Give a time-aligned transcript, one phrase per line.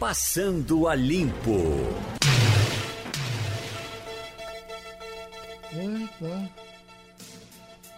[0.00, 1.60] Passando a Limpo.
[6.18, 6.48] Tá.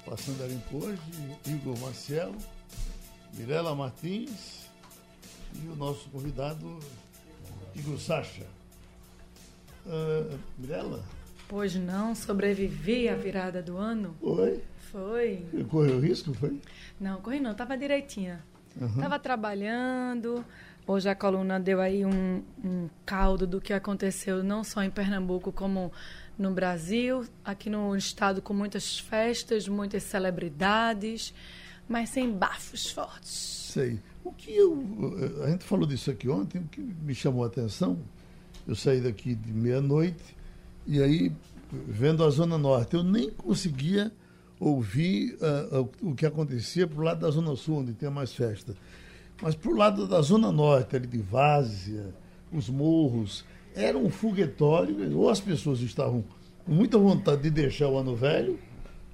[0.05, 1.01] Passando a Limpo hoje,
[1.47, 2.37] Igor Marcelo,
[3.35, 4.69] Mirela Martins
[5.55, 6.81] e o nosso convidado,
[7.77, 8.49] Igor Sacha.
[9.87, 11.05] Uh, Mirela?
[11.47, 14.17] Pois não, sobrevivi à virada do ano.
[14.21, 14.61] Foi?
[14.91, 15.47] Foi.
[15.71, 16.61] Correu risco, foi?
[16.99, 18.45] Não, corri não, tava direitinha.
[18.81, 19.01] Uhum.
[19.01, 20.45] Tava trabalhando,
[20.87, 25.53] Hoje a coluna deu aí um, um caldo do que aconteceu não só em Pernambuco
[25.53, 25.93] como
[26.37, 31.33] no Brasil, aqui no estado com muitas festas, muitas celebridades,
[31.89, 33.31] mas sem bafos fortes.
[33.31, 34.01] Sei.
[34.25, 34.77] O que eu.
[35.45, 37.99] A gente falou disso aqui ontem, o que me chamou a atenção,
[38.67, 40.37] eu saí daqui de meia-noite
[40.87, 41.33] e aí,
[41.71, 44.13] vendo a Zona Norte, eu nem conseguia
[44.59, 48.75] ouvir uh, o que acontecia para o lado da Zona Sul, onde tem mais festa.
[49.43, 52.15] Mas para o lado da Zona Norte, ali de Várzea,
[52.53, 56.25] os morros, era um foguetório, ou as pessoas estavam
[56.65, 58.57] com muita vontade de deixar o ano velho,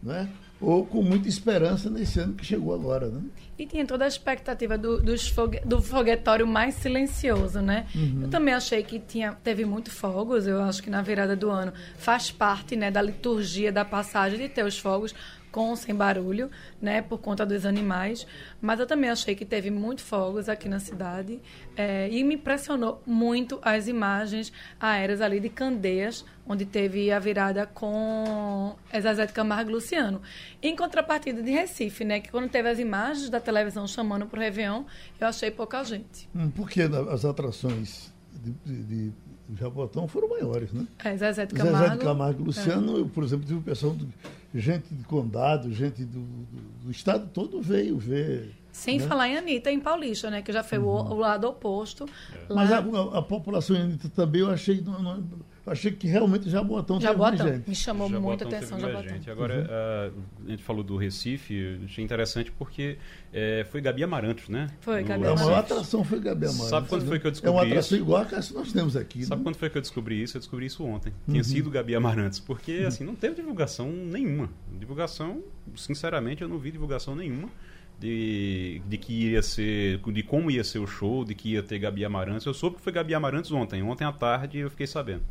[0.03, 0.29] né?
[0.61, 3.09] ou com muita esperança nesse ano que chegou agora.
[3.09, 3.23] Né?
[3.59, 7.87] E tinha toda a expectativa do, fogue, do foguetório mais silencioso, né?
[7.95, 8.23] Uhum.
[8.23, 11.73] Eu também achei que tinha, teve muito fogos, eu acho que na virada do ano
[11.97, 15.15] faz parte né, da liturgia da passagem de ter os fogos,
[15.59, 16.48] com ou sem barulho,
[16.81, 18.25] né, por conta dos animais.
[18.61, 21.41] Mas eu também achei que teve muito fogos aqui na cidade
[21.77, 27.67] é, e me impressionou muito as imagens aéreas ali de Candeias, onde teve a virada
[27.67, 30.23] com Zezé de Camargo Luciano.
[30.62, 34.41] Em contrapartida de Recife, né, que quando teve as imagens da televisão chamando para o
[34.41, 34.84] Réveillon,
[35.20, 36.28] eu achei pouca gente.
[36.37, 39.12] Hum, porque as atrações de, de, de
[39.56, 40.87] Jabotão foram maiores, né?
[41.05, 41.78] É, Zezé de Camargo.
[41.78, 43.00] Zezé de Camargo Luciano, é.
[43.00, 44.06] eu, por exemplo, tive o pessoal, do,
[44.55, 48.58] gente de condado, gente do, do, do, estado todo veio ver.
[48.79, 49.07] Sem né?
[49.09, 50.41] falar em Anitta, em Paulista, né?
[50.41, 50.87] Que já foi uhum.
[50.87, 52.07] o, o, lado oposto.
[52.33, 52.55] É.
[52.55, 54.81] Mas a, a, a, população em Anitta também, eu achei.
[54.81, 55.25] Não, não,
[55.67, 57.37] achei que realmente Jabotão Jabotão.
[57.37, 57.69] teve gente.
[57.69, 59.09] Me chamou Jabotão muita atenção Jabotão.
[59.09, 59.29] Gente.
[59.29, 60.21] Agora, uhum.
[60.21, 62.99] uh, a gente falou do Recife, achei interessante porque
[63.33, 64.69] é, foi Gabi Amarantos, né?
[64.81, 65.43] Foi, no Gabi Amarantos.
[65.43, 66.71] A maior atração foi Gabi Amarantos.
[66.71, 67.59] Sabe quando foi que eu descobri isso?
[67.59, 68.05] É uma atração isso?
[68.05, 69.25] igual a que nós temos aqui.
[69.25, 69.45] Sabe né?
[69.45, 70.37] quando foi que eu descobri isso?
[70.37, 71.12] Eu descobri isso ontem.
[71.27, 71.33] Uhum.
[71.33, 72.39] Tinha sido Gabi Amarantos.
[72.39, 72.87] Porque, uhum.
[72.87, 74.49] assim, não teve divulgação nenhuma.
[74.78, 75.43] Divulgação,
[75.75, 77.49] sinceramente, eu não vi divulgação nenhuma
[77.98, 81.78] de, de que ia ser, de como ia ser o show, de que ia ter
[81.78, 82.47] Gabi Amarantos.
[82.47, 83.82] Eu soube que foi Gabi Amarantos ontem.
[83.82, 85.22] Ontem à tarde eu fiquei sabendo.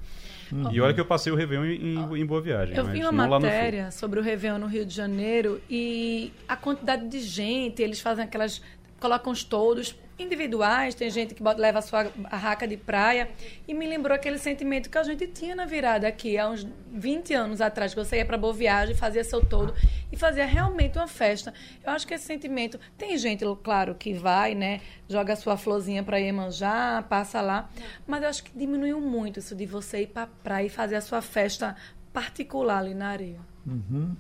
[0.51, 0.71] Uhum.
[0.71, 2.75] E olha que eu passei o Réveillon em, em Boa Viagem.
[2.75, 7.19] Eu vi uma matéria sobre o Réveillon no Rio de Janeiro e a quantidade de
[7.19, 8.61] gente, eles fazem aquelas.
[8.99, 13.29] Colocam os todos individuais, tem gente que bota, leva a sua barraca de praia,
[13.67, 17.33] e me lembrou aquele sentimento que a gente tinha na virada aqui, há uns 20
[17.33, 19.75] anos atrás, que você ia para Boa Viagem, fazia seu todo,
[20.11, 21.53] e fazia realmente uma festa.
[21.85, 26.01] Eu acho que esse sentimento, tem gente, claro, que vai, né, joga a sua florzinha
[26.03, 27.69] para ir manjar, passa lá,
[28.07, 31.01] mas eu acho que diminuiu muito isso de você ir para praia e fazer a
[31.01, 31.75] sua festa
[32.11, 33.39] particular ali na areia.
[33.65, 34.15] Uhum.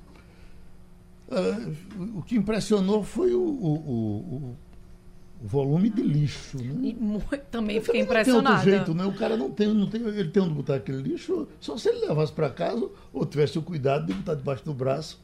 [1.29, 4.66] Uh, o que impressionou foi o, o, o o
[5.41, 6.57] volume de lixo.
[6.57, 6.95] Né?
[7.51, 8.57] Também fiquei impressionada.
[8.57, 9.05] Não tem outro jeito, né?
[9.05, 12.05] O cara não tem, não tem, ele tem onde botar aquele lixo, só se ele
[12.07, 15.19] levasse para casa ou tivesse o cuidado de botar debaixo do braço.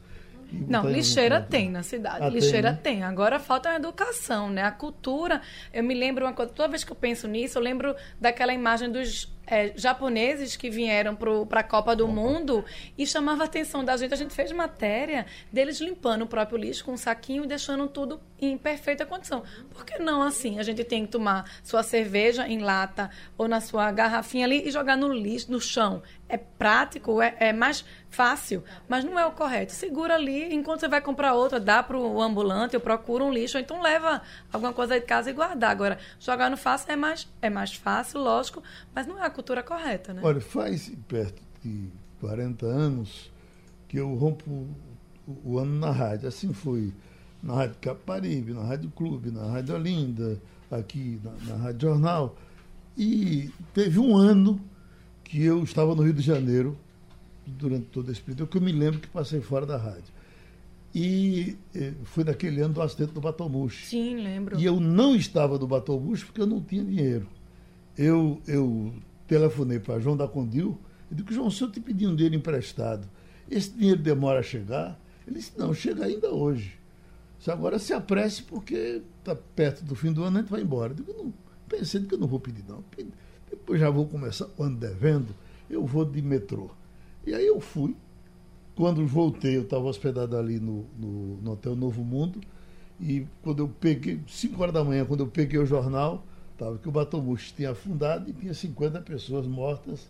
[0.68, 2.24] Não, lixeira tem na cidade.
[2.24, 3.00] Ah, lixeira tem, né?
[3.00, 4.62] tem, Agora falta a educação, né?
[4.62, 5.40] A cultura.
[5.72, 8.90] Eu me lembro uma coisa, toda vez que eu penso nisso, eu lembro daquela imagem
[8.90, 12.64] dos é, japoneses que vieram para a Copa do Mundo
[12.96, 14.14] e chamava a atenção da gente.
[14.14, 18.20] A gente fez matéria deles limpando o próprio lixo com um saquinho e deixando tudo
[18.40, 19.42] em perfeita condição.
[19.70, 20.58] Por que não assim?
[20.58, 24.70] A gente tem que tomar sua cerveja em lata ou na sua garrafinha ali e
[24.70, 26.02] jogar no lixo, no chão.
[26.28, 29.72] É prático, é, é mais fácil, mas não é o correto.
[29.72, 33.56] Segura ali, enquanto você vai comprar outra, dá para o ambulante ou procura um lixo,
[33.56, 35.70] ou então leva alguma coisa de casa e guardar.
[35.70, 38.62] Agora, jogar no fácil é mais, é mais fácil, lógico,
[38.94, 40.20] mas não é a cultura correta, né?
[40.24, 43.32] Olha, faz perto de 40 anos
[43.88, 44.48] que eu rompo
[45.26, 46.28] o, o ano na rádio.
[46.28, 46.92] Assim foi
[47.42, 52.36] na Rádio Caparibe, na Rádio Clube, na Rádio Olinda, aqui na, na Rádio Jornal.
[52.96, 54.60] E teve um ano
[55.22, 56.78] que eu estava no Rio de Janeiro,
[57.46, 60.12] durante todo esse período, que eu me lembro que passei fora da rádio.
[60.94, 63.86] E eh, foi naquele ano do acidente do Batomuxo.
[63.86, 64.58] Sim, lembro.
[64.58, 67.26] E eu não estava no Batomuxo porque eu não tinha dinheiro.
[67.98, 68.94] Eu, eu
[69.26, 70.78] telefonei para João da Condil
[71.10, 73.08] e disse, João, se eu te pedir um dinheiro emprestado,
[73.50, 74.98] esse dinheiro demora a chegar?
[75.26, 76.78] Ele disse, não, chega ainda hoje.
[77.40, 80.92] Se agora se apresse porque está perto do fim do ano, a gente vai embora.
[80.92, 81.32] Eu digo, não,
[81.68, 82.84] pensei que eu não vou pedir, não.
[83.50, 85.34] Depois já vou começar o ano devendo,
[85.68, 86.70] eu vou de metrô.
[87.26, 87.96] E aí eu fui.
[88.76, 92.40] Quando voltei, eu estava hospedado ali no, no, no Hotel Novo Mundo.
[93.00, 96.24] E quando eu peguei, 5 horas da manhã, quando eu peguei o jornal,
[96.56, 100.08] Tava que o Batomuxo tinha afundado e tinha 50 pessoas mortas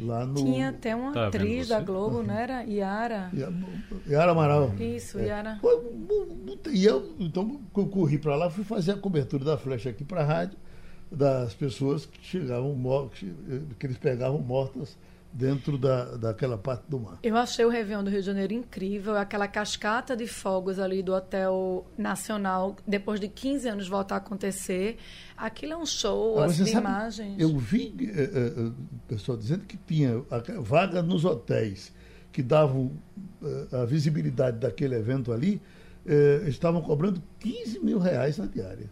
[0.00, 0.34] lá no.
[0.34, 2.62] Tinha até uma tá atriz da Globo, não era?
[2.62, 3.30] Yara.
[4.08, 4.74] Yara Amaral.
[4.80, 5.26] Isso, é.
[5.26, 5.60] Yara.
[6.72, 10.22] E eu, então, eu corri para lá, fui fazer a cobertura da flecha aqui para
[10.22, 10.56] a rádio,
[11.12, 12.74] das pessoas que chegavam,
[13.78, 14.96] que eles pegavam mortas
[15.34, 17.18] dentro da, daquela parte do mar.
[17.20, 21.12] Eu achei o Réveillon do Rio de Janeiro incrível, aquela cascata de fogos ali do
[21.12, 24.96] Hotel Nacional, depois de 15 anos voltar a acontecer.
[25.36, 27.40] Aquilo é um show assim, de sabe, imagens.
[27.40, 28.70] Eu vi eh,
[29.08, 30.22] pessoal dizendo que tinha
[30.60, 31.92] vaga nos hotéis
[32.30, 32.92] que davam
[33.72, 35.60] a visibilidade daquele evento ali,
[36.48, 38.90] estavam cobrando 15 mil reais na diária.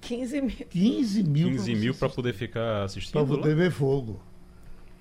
[0.00, 0.66] 15 mil.
[0.70, 1.48] 15 mil.
[1.50, 3.12] 15 mil para poder ficar assistindo.
[3.12, 4.20] Para poder ver fogo.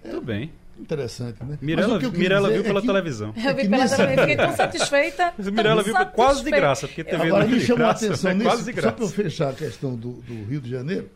[0.04, 0.52] Muito bem.
[0.80, 1.58] Interessante, né?
[1.62, 3.34] Mirella, Mirella viu pela é que, televisão.
[3.36, 5.34] Eu vi pela televisão, fiquei tão satisfeita.
[5.52, 9.04] Mirella viu quase de graça, porque TV Agora me chamou a atenção, nesse, só para
[9.04, 11.10] eu fechar a questão do, do Rio de Janeiro,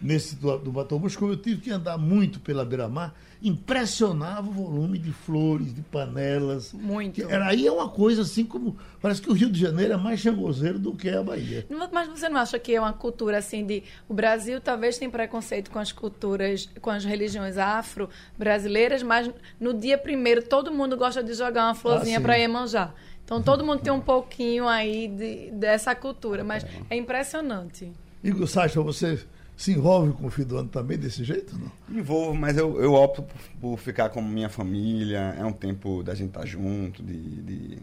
[0.00, 4.98] nesse do, do Batomus, como eu tive que andar muito pela beira-mar, impressionava o volume
[4.98, 6.72] de flores, de panelas.
[6.72, 7.22] Muito.
[7.22, 8.76] Era, aí é uma coisa assim como.
[9.00, 11.66] Parece que o Rio de Janeiro é mais changoseiro do que a Bahia.
[11.92, 13.82] Mas você não acha que é uma cultura assim de.
[14.08, 19.98] O Brasil talvez tem preconceito com as culturas, com as religiões afro-brasileiras, mas no dia
[19.98, 22.92] primeiro todo mundo gosta de jogar uma florzinha ah, para Iemanjá.
[23.24, 27.92] Então todo mundo tem um pouquinho aí de, dessa cultura, mas é, é impressionante.
[28.22, 29.24] Igor Sacha, você
[29.56, 31.58] se envolve com o fim do ano também desse jeito?
[31.58, 31.98] Não?
[31.98, 35.34] Envolvo, mas eu, eu opto por, por, ficar com minha família.
[35.38, 37.78] É um tempo da gente estar tá junto, de, de,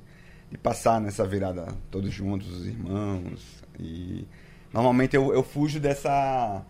[0.52, 3.64] de, passar nessa virada todos juntos, os irmãos.
[3.80, 4.28] E
[4.72, 6.64] normalmente eu, eu fujo dessa.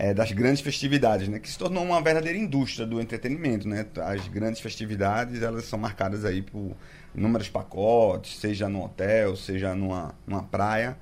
[0.00, 1.40] É, das grandes festividades, né?
[1.40, 3.84] Que se tornou uma verdadeira indústria do entretenimento, né?
[4.04, 6.76] As grandes festividades, elas são marcadas aí por
[7.14, 10.96] inúmeros pacotes, seja no hotel, seja numa, numa praia.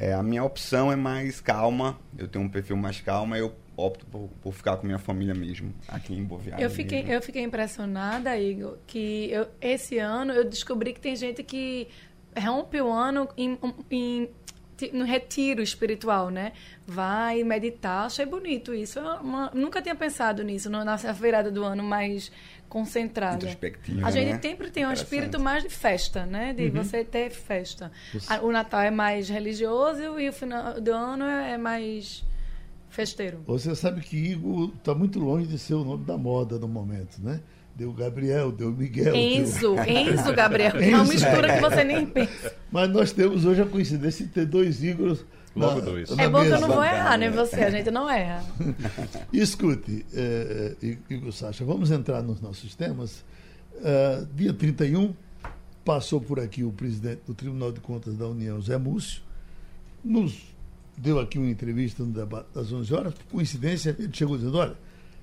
[0.00, 4.06] É, a minha opção é mais calma, eu tenho um perfil mais calma, eu opto
[4.06, 6.62] por, por ficar com minha família mesmo, aqui em Boviária.
[6.62, 11.42] Eu fiquei, eu fiquei impressionada, Igor, que eu, esse ano eu descobri que tem gente
[11.42, 11.88] que
[12.40, 13.58] rompe o ano em,
[13.90, 14.30] em
[14.92, 16.52] no retiro espiritual, né?
[16.86, 18.06] Vai meditar.
[18.06, 19.00] Achei bonito isso.
[19.00, 22.30] Uma, nunca tinha pensado nisso, na virada do ano mais
[22.68, 23.46] concentrada.
[24.04, 24.38] A gente né?
[24.40, 26.52] sempre tem um espírito mais de festa, né?
[26.52, 26.72] De uhum.
[26.72, 27.90] você ter festa.
[28.42, 32.24] O Natal é mais religioso e o final do ano é mais
[32.90, 33.42] festeiro.
[33.46, 37.18] Você sabe que Igor está muito longe de ser o nome da moda no momento,
[37.20, 37.40] né?
[37.74, 39.14] Deu Gabriel, deu Miguel.
[39.14, 39.84] Enzo, deu...
[39.84, 40.76] Enzo Gabriel.
[40.76, 40.90] Enzo.
[40.90, 42.54] É uma mistura que você nem pensa.
[42.72, 45.24] Mas nós temos hoje a coincidência de ter dois Igors
[45.58, 46.10] Logo dois.
[46.18, 47.30] é bom que eu não vou errar, né?
[47.30, 48.44] Você, a gente não erra.
[49.32, 50.76] Escute, é,
[51.10, 53.24] Igor Sacha, vamos entrar nos nossos temas.
[53.76, 55.14] Uh, dia 31,
[55.84, 59.22] passou por aqui o presidente do Tribunal de Contas da União, Zé Múcio,
[60.04, 60.36] nos
[60.96, 63.14] deu aqui uma entrevista no debate das 11 horas.
[63.14, 64.74] Por coincidência, ele chegou dizendo: Olha,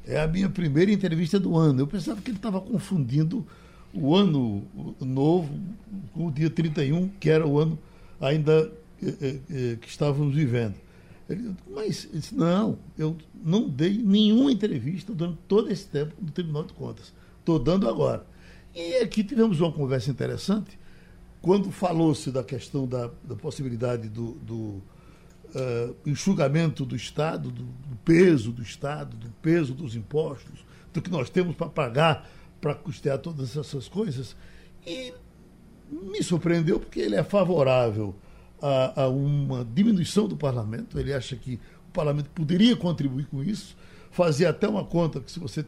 [0.05, 1.81] é a minha primeira entrevista do ano.
[1.81, 3.45] Eu pensava que ele estava confundindo
[3.93, 4.63] o ano
[4.99, 5.49] novo
[6.13, 7.77] com o dia 31, que era o ano
[8.19, 10.75] ainda que estávamos vivendo.
[11.29, 16.63] Ele, mas disse, não, eu não dei nenhuma entrevista durante todo esse tempo no Tribunal
[16.63, 17.13] de Contas.
[17.39, 18.25] Estou dando agora.
[18.73, 20.77] E aqui tivemos uma conversa interessante,
[21.41, 24.55] quando falou-se da questão da, da possibilidade do, do
[25.55, 31.09] uh, enxugamento do Estado, do, do, peso do Estado, do peso dos impostos, do que
[31.09, 34.35] nós temos para pagar para custear todas essas coisas.
[34.85, 35.13] E
[35.89, 38.15] me surpreendeu porque ele é favorável
[38.61, 40.99] a, a uma diminuição do parlamento.
[40.99, 41.59] Ele acha que
[41.89, 43.75] o parlamento poderia contribuir com isso.
[44.11, 45.63] Fazia até uma conta que se você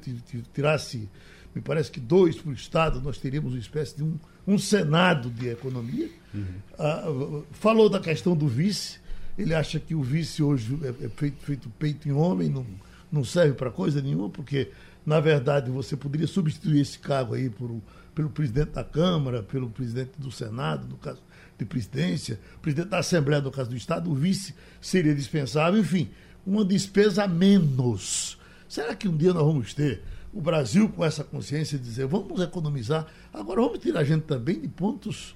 [0.53, 1.09] tirasse,
[1.53, 4.17] me parece que dois para o Estado, nós teríamos uma espécie de um,
[4.47, 6.09] um Senado de economia.
[6.33, 6.45] Uhum.
[6.79, 7.03] Ah,
[7.51, 8.99] falou da questão do vice.
[9.37, 12.65] Ele acha que o vice hoje é, é feito, feito peito em homem, não,
[13.11, 14.71] não serve para coisa nenhuma, porque,
[15.05, 17.79] na verdade, você poderia substituir esse cargo aí por,
[18.15, 21.21] pelo presidente da Câmara, pelo presidente do Senado, no caso
[21.57, 26.09] de presidência, presidente da Assembleia, no caso do Estado, o vice seria dispensável, enfim,
[26.45, 28.37] uma despesa a menos.
[28.69, 30.01] Será que um dia nós vamos ter
[30.33, 34.67] o Brasil com essa consciência de dizer vamos economizar, agora vamos tirar gente também de
[34.67, 35.35] pontos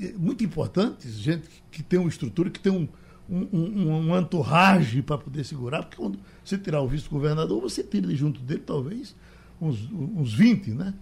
[0.00, 2.88] eh, muito importantes, gente que tem uma estrutura, que tem um,
[3.28, 8.06] um, um, um entourage para poder segurar, porque quando você tirar o vice-governador, você tira
[8.06, 9.16] de junto dele talvez
[9.60, 10.94] uns, uns 20, né?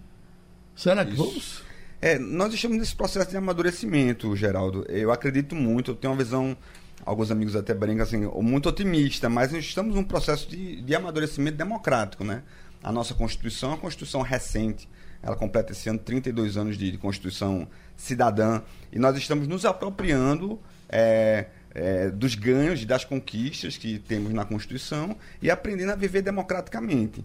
[0.75, 1.23] Será que Isso.
[1.23, 1.70] vamos?
[2.01, 4.83] É, nós estamos nesse processo de amadurecimento, Geraldo.
[4.89, 6.57] Eu acredito muito, eu tenho uma visão,
[7.05, 11.57] alguns amigos até brincam assim, muito otimista, mas nós estamos num processo de, de amadurecimento
[11.57, 12.41] democrático, né?
[12.81, 14.89] A nossa Constituição é uma Constituição recente,
[15.21, 20.59] ela completa esse ano 32 anos de, de Constituição cidadã, e nós estamos nos apropriando
[20.89, 27.23] é, é, dos ganhos, das conquistas que temos na Constituição e aprendendo a viver democraticamente.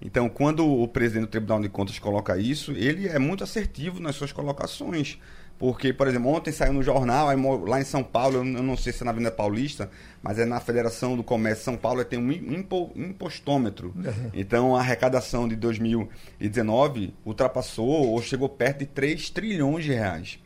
[0.00, 4.14] Então, quando o presidente do Tribunal de Contas coloca isso, ele é muito assertivo nas
[4.14, 5.18] suas colocações.
[5.58, 7.28] Porque, por exemplo, ontem saiu no jornal,
[7.66, 9.90] lá em São Paulo, eu não sei se é na Avenida Paulista,
[10.22, 13.94] mas é na Federação do Comércio São Paulo, tem um impo, impostômetro.
[13.96, 14.30] Uhum.
[14.34, 20.38] Então, a arrecadação de 2019 ultrapassou ou chegou perto de 3 trilhões de reais.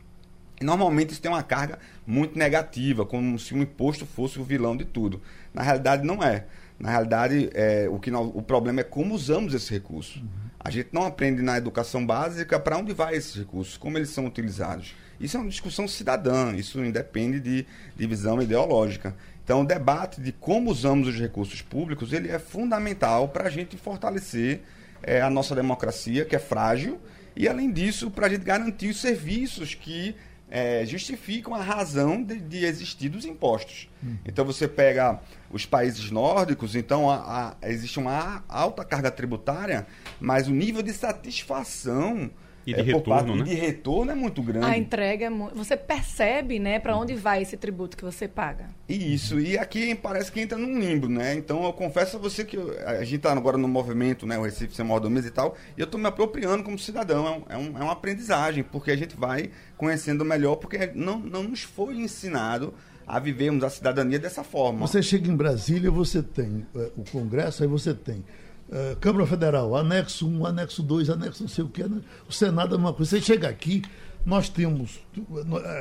[0.61, 1.77] E, normalmente isso tem uma carga
[2.07, 5.21] muito negativa, como se o imposto fosse o vilão de tudo.
[5.53, 6.45] Na realidade, não é.
[6.81, 10.19] Na realidade, é, o, que nós, o problema é como usamos esse recurso.
[10.19, 10.27] Uhum.
[10.59, 14.25] A gente não aprende na educação básica para onde vai esses recursos, como eles são
[14.25, 14.95] utilizados.
[15.19, 19.15] Isso é uma discussão cidadã, isso independe de, de visão ideológica.
[19.43, 23.77] Então, o debate de como usamos os recursos públicos ele é fundamental para a gente
[23.77, 24.61] fortalecer
[25.03, 26.99] é, a nossa democracia, que é frágil,
[27.35, 30.15] e, além disso, para a gente garantir os serviços que
[30.51, 33.89] é, justificam a razão de, de, existir dos impostos.
[34.03, 34.17] Hum.
[34.25, 39.87] Então, você pega os países nórdicos, então a, a, existe uma alta carga tributária,
[40.19, 42.29] mas o nível de satisfação
[42.65, 43.43] e de é, retorno, né?
[43.43, 44.65] de retorno é muito grande.
[44.65, 45.55] A entrega é muito...
[45.55, 48.69] Você percebe, né, para onde vai esse tributo que você paga.
[48.87, 51.33] Isso, e aqui parece que entra num limbo, né?
[51.33, 54.43] Então eu confesso a você que eu, a gente está agora no movimento, né, o
[54.43, 57.27] Recife Sem Mordomias e tal, e eu estou me apropriando como cidadão.
[57.27, 61.19] É, um, é, um, é uma aprendizagem, porque a gente vai conhecendo melhor, porque não,
[61.19, 62.73] não nos foi ensinado
[63.07, 64.87] a vivermos a cidadania dessa forma.
[64.87, 68.23] Você chega em Brasília, você tem é, o Congresso, aí você tem
[68.71, 71.99] é, Câmara Federal, anexo 1, anexo 2, anexo não sei o que, né?
[72.27, 73.11] o Senado é uma coisa.
[73.11, 73.81] Você chega aqui,
[74.25, 74.99] nós temos,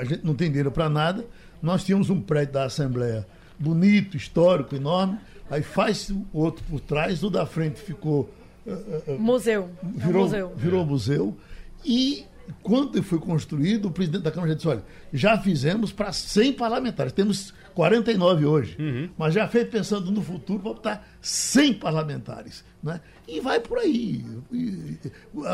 [0.01, 1.25] a gente não tem dinheiro para nada,
[1.63, 3.27] nós tínhamos um prédio da Assembleia
[3.59, 5.19] bonito, histórico, enorme,
[5.49, 8.29] aí faz outro por trás, o da frente ficou.
[8.67, 9.71] Uh, uh, museu.
[9.83, 10.53] Virou, é museu.
[10.57, 11.37] Virou museu.
[11.85, 12.25] E
[12.63, 17.55] quando foi construído, o presidente da Câmara disse: olha, já fizemos para 100 parlamentares, temos
[17.75, 19.11] 49 hoje, uhum.
[19.17, 22.65] mas já fez pensando no futuro para botar 100 parlamentares.
[22.83, 23.01] Né?
[23.29, 24.25] E vai por aí.
[24.53, 24.99] E,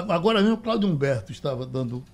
[0.09, 2.05] agora mesmo, o Cláudio Humberto estava dando,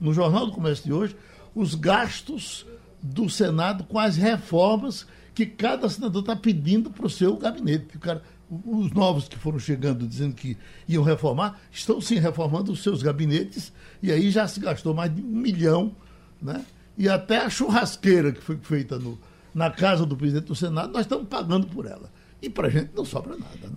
[0.00, 1.16] no Jornal do Comércio de hoje,
[1.54, 2.66] os gastos
[3.02, 7.96] do Senado com as reformas que cada senador está pedindo para o seu gabinete.
[7.96, 10.56] O cara, os novos que foram chegando dizendo que
[10.88, 13.72] iam reformar, estão sim reformando os seus gabinetes,
[14.02, 15.94] e aí já se gastou mais de um milhão,
[16.40, 16.64] né?
[16.96, 19.18] E até a churrasqueira que foi feita no,
[19.54, 22.10] na casa do presidente do Senado, nós estamos pagando por ela.
[22.40, 23.76] E para a gente não sobra nada, né?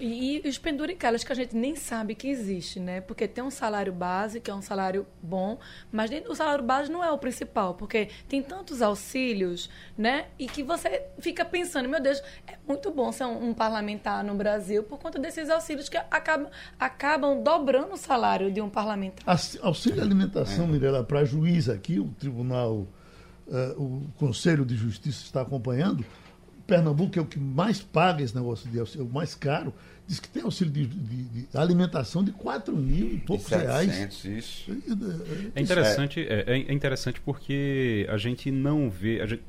[0.00, 3.00] E, e os penduricalhos que a gente nem sabe que existe, né?
[3.00, 5.58] Porque tem um salário base, que é um salário bom,
[5.90, 10.26] mas o salário base não é o principal, porque tem tantos auxílios, né?
[10.38, 14.34] E que você fica pensando, meu Deus, é muito bom ser um, um parlamentar no
[14.34, 16.48] Brasil por conta desses auxílios que acabam,
[16.78, 19.24] acabam dobrando o salário de um parlamentar.
[19.62, 20.68] Auxílio alimentação, é.
[20.68, 22.86] Mirela, para juiz aqui, o tribunal,
[23.46, 26.04] uh, o Conselho de Justiça está acompanhando
[26.66, 29.72] Pernambuco é o que mais paga esse negócio de auxílio, é o mais caro.
[30.08, 34.24] Diz que tem auxílio de, de, de alimentação de 4 mil e poucos 700, reais.
[34.24, 34.70] Isso.
[35.54, 39.26] É interessante, é, é, interessante porque a gente não vê.
[39.26, 39.42] Gente,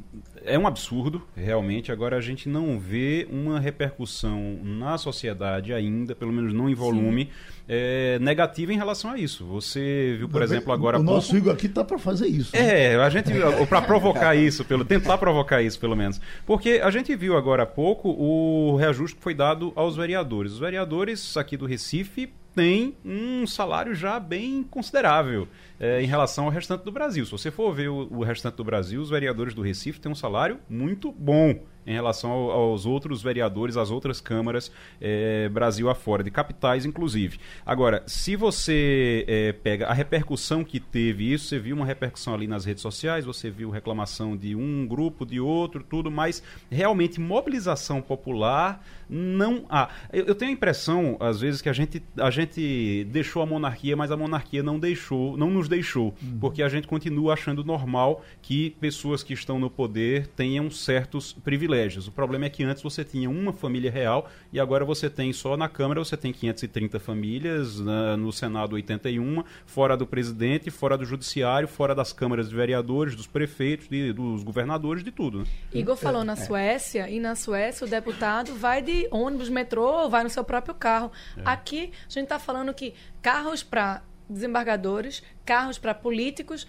[0.44, 1.92] é um absurdo, realmente.
[1.92, 7.26] Agora a gente não vê uma repercussão na sociedade ainda, pelo menos não em volume.
[7.26, 9.46] Sim é, negativa em relação a isso.
[9.46, 11.00] Você viu, por exemplo, agora.
[11.00, 12.56] O nosso Igor aqui tá para fazer isso.
[12.56, 12.94] Né?
[12.94, 13.32] É, a gente
[13.68, 17.66] para provocar isso, pelo tentar provocar isso, pelo menos, porque a gente viu agora há
[17.66, 20.54] pouco o reajuste que foi dado aos vereadores.
[20.54, 25.48] Os vereadores aqui do Recife têm um salário já bem considerável
[25.80, 27.26] é, em relação ao restante do Brasil.
[27.26, 30.16] Se você for ver o, o restante do Brasil, os vereadores do Recife têm um
[30.16, 36.22] salário muito bom em relação ao, aos outros vereadores, às outras câmaras é, Brasil afora,
[36.22, 37.40] de capitais inclusive.
[37.66, 42.46] Agora, se você é, pega a repercussão que teve isso, você viu uma repercussão ali
[42.46, 48.02] nas redes sociais, você viu reclamação de um grupo, de outro, tudo, mas realmente mobilização
[48.02, 49.90] popular não há.
[50.12, 53.96] Eu, eu tenho a impressão, às vezes, que a gente, a gente deixou a monarquia,
[53.96, 56.38] mas a monarquia não deixou, não nos deixou, uhum.
[56.42, 61.77] porque a gente continua achando normal que pessoas que estão no poder tenham certos privilégios
[61.78, 62.08] privilégios.
[62.08, 65.56] O problema é que antes você tinha uma família real e agora você tem só
[65.56, 67.80] na Câmara você tem 530 famílias,
[68.18, 73.28] no Senado 81, fora do presidente, fora do judiciário, fora das câmaras de vereadores, dos
[73.28, 75.40] prefeitos, de, dos governadores, de tudo.
[75.40, 75.46] Né?
[75.74, 76.36] Igor falou na é.
[76.36, 81.12] Suécia e na Suécia o deputado vai de ônibus, metrô, vai no seu próprio carro.
[81.38, 81.42] É.
[81.46, 86.68] Aqui a gente está falando que carros para desembargadores, carros para políticos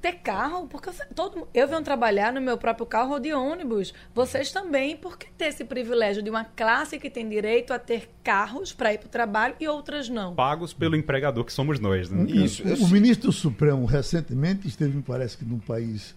[0.00, 3.92] ter carro, porque todo eu venho trabalhar no meu próprio carro ou de ônibus.
[4.14, 8.10] Vocês também, por que ter esse privilégio de uma classe que tem direito a ter
[8.24, 10.34] carros para ir para o trabalho e outras não?
[10.34, 12.10] Pagos pelo empregador, que somos nós.
[12.10, 12.30] Né?
[12.30, 12.66] Isso.
[12.66, 16.14] O, o ministro Supremo recentemente esteve, me parece que num país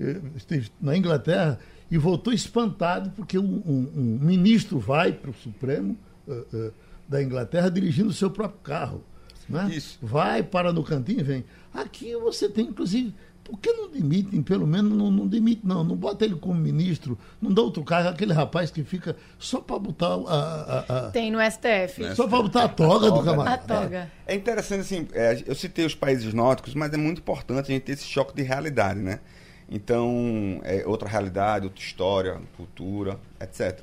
[0.00, 1.58] eh, esteve na Inglaterra
[1.90, 6.72] e voltou espantado porque um, um, um ministro vai para o Supremo uh, uh,
[7.08, 9.04] da Inglaterra dirigindo o seu próprio carro.
[9.48, 9.70] Né?
[9.72, 9.98] Isso.
[10.02, 11.44] Vai, para no cantinho e vem.
[11.76, 13.14] Aqui você tem, inclusive,
[13.44, 17.16] por que não demitem, pelo menos não, não demite, não, não bota ele como ministro,
[17.40, 21.30] não dá outro cargo, aquele rapaz que fica só para botar a, a, a, Tem
[21.30, 22.16] no STF.
[22.16, 23.74] Só para botar a toga, a toga do camarada.
[23.74, 24.10] A toga.
[24.26, 27.74] É, é interessante, assim, é, eu citei os países nórdicos, mas é muito importante a
[27.74, 29.20] gente ter esse choque de realidade, né?
[29.68, 33.80] Então, é outra realidade, outra história, cultura, etc.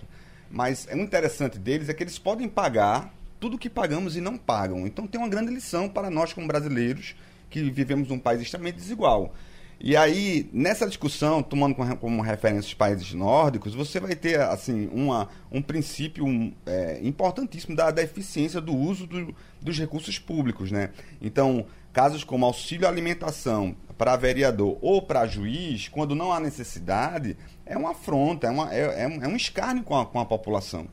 [0.50, 4.38] Mas é muito interessante deles é que eles podem pagar tudo que pagamos e não
[4.38, 4.86] pagam.
[4.86, 7.16] Então tem uma grande lição para nós como brasileiros
[7.54, 9.32] que vivemos num país extremamente desigual.
[9.80, 15.28] E aí, nessa discussão, tomando como referência os países nórdicos, você vai ter assim uma,
[15.52, 16.26] um princípio
[16.66, 20.72] é, importantíssimo da, da eficiência do uso do, dos recursos públicos.
[20.72, 20.90] Né?
[21.22, 27.78] Então, casos como auxílio alimentação para vereador ou para juiz, quando não há necessidade, é
[27.78, 30.88] uma afronta, é, uma, é, é um escárnio com a, com a população.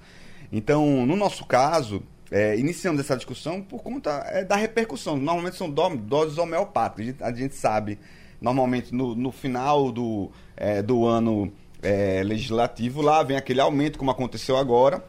[0.52, 5.16] Então, no nosso caso, é, iniciamos essa discussão por conta é, da repercussão.
[5.16, 7.02] Normalmente são do, doses homeopáticas.
[7.02, 7.98] A gente, a gente, sabe,
[8.40, 14.10] normalmente no, no final do, é, do ano é, legislativo, lá vem aquele aumento, como
[14.10, 15.04] aconteceu agora.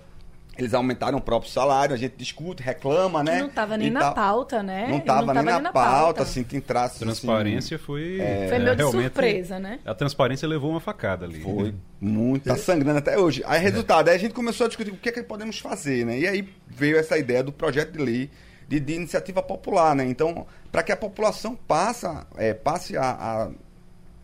[0.58, 3.40] Eles aumentaram o próprio salário, a gente discute, reclama, né?
[3.40, 4.88] não estava nem na pauta, né?
[4.90, 7.00] Não estava nem, na, na pauta, pauta, assim, tem traços.
[7.00, 8.20] Transparência assim, foi.
[8.20, 9.80] É, foi meio de surpresa, né?
[9.86, 11.42] A transparência levou uma facada ali.
[11.42, 12.44] Foi muito.
[12.44, 13.42] Tá sangrando até hoje.
[13.46, 16.20] Aí, resultado, aí a gente começou a discutir o que é que podemos fazer, né?
[16.20, 18.30] E aí veio essa ideia do projeto de lei
[18.68, 20.06] de, de iniciativa popular, né?
[20.06, 23.50] Então, para que a população passa, é, passe a, a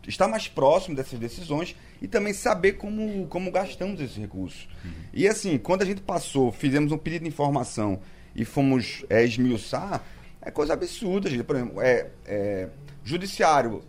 [0.06, 4.68] estar mais próximo dessas decisões e também saber como, como gastamos esses recursos.
[4.84, 4.90] Uhum.
[5.12, 8.00] E assim, quando a gente passou, fizemos um pedido de informação
[8.34, 10.02] e fomos é, esmiuçar,
[10.40, 11.44] é coisa absurda, gente.
[11.44, 12.68] Por exemplo, é, é
[13.04, 13.82] judiciário.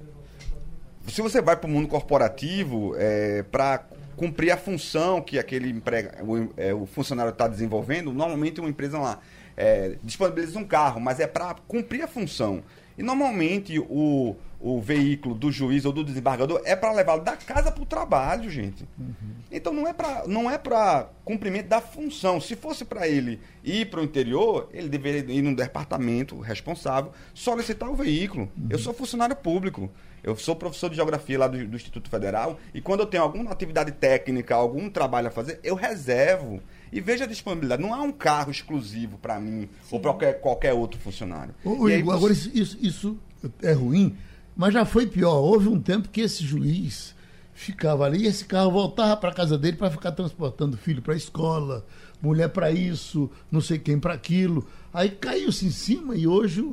[1.08, 3.86] Se você vai para o mundo corporativo é, para
[4.16, 9.00] cumprir a função que aquele emprega, o, é, o funcionário está desenvolvendo, normalmente uma empresa
[9.00, 9.20] lá
[9.56, 12.64] é, disponibiliza um carro, mas é para cumprir a função.
[12.98, 17.72] E normalmente o, o veículo do juiz ou do desembargador é para levá-lo da casa
[17.72, 18.86] para o trabalho, gente.
[18.98, 19.14] Uhum.
[19.50, 22.42] Então não é para não é para cumprimento da função.
[22.42, 27.90] Se fosse para ele ir para o interior, ele deveria ir no departamento responsável solicitar
[27.90, 28.52] o veículo.
[28.58, 28.68] Uhum.
[28.70, 29.90] Eu sou funcionário público.
[30.22, 33.52] Eu sou professor de geografia lá do, do, Instituto Federal e quando eu tenho alguma
[33.52, 36.62] atividade técnica, algum trabalho a fazer, eu reservo.
[36.92, 37.82] E veja a disponibilidade.
[37.82, 39.96] Não há um carro exclusivo para mim Sim.
[39.96, 41.56] ou para qualquer, qualquer outro funcionário.
[41.64, 42.18] Ô, Igor, você...
[42.18, 43.18] agora isso, isso
[43.62, 44.18] é ruim,
[44.60, 45.38] mas já foi pior.
[45.38, 47.16] Houve um tempo que esse juiz
[47.54, 51.18] ficava ali e esse carro voltava para casa dele para ficar transportando filho para a
[51.18, 51.86] escola,
[52.22, 54.68] mulher para isso, não sei quem para aquilo.
[54.94, 56.68] Aí caiu-se em cima e hoje o,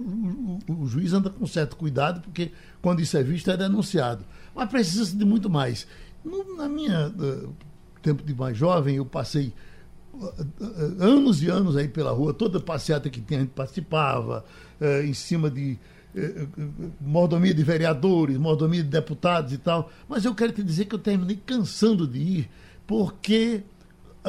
[0.68, 2.50] o, o, juiz anda com certo cuidado, porque
[2.82, 4.24] quando isso é visto é denunciado.
[4.52, 5.86] Mas precisa de muito mais.
[6.24, 7.54] No, na minha uh,
[8.02, 9.52] tempo de mais jovem, eu passei
[10.98, 14.44] anos e anos aí pela rua, toda passeata que tinha, a gente participava,
[14.80, 15.78] eh, em cima de eh,
[17.00, 19.90] mordomia de vereadores, mordomia de deputados e tal.
[20.08, 22.50] Mas eu quero te dizer que eu terminei cansando de ir,
[22.86, 23.62] porque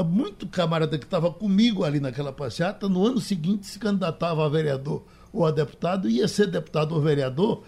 [0.06, 5.04] muito camarada que estava comigo ali naquela passeata, no ano seguinte se candidatava a vereador
[5.34, 7.64] ou a deputado, ia ser deputado ou vereador,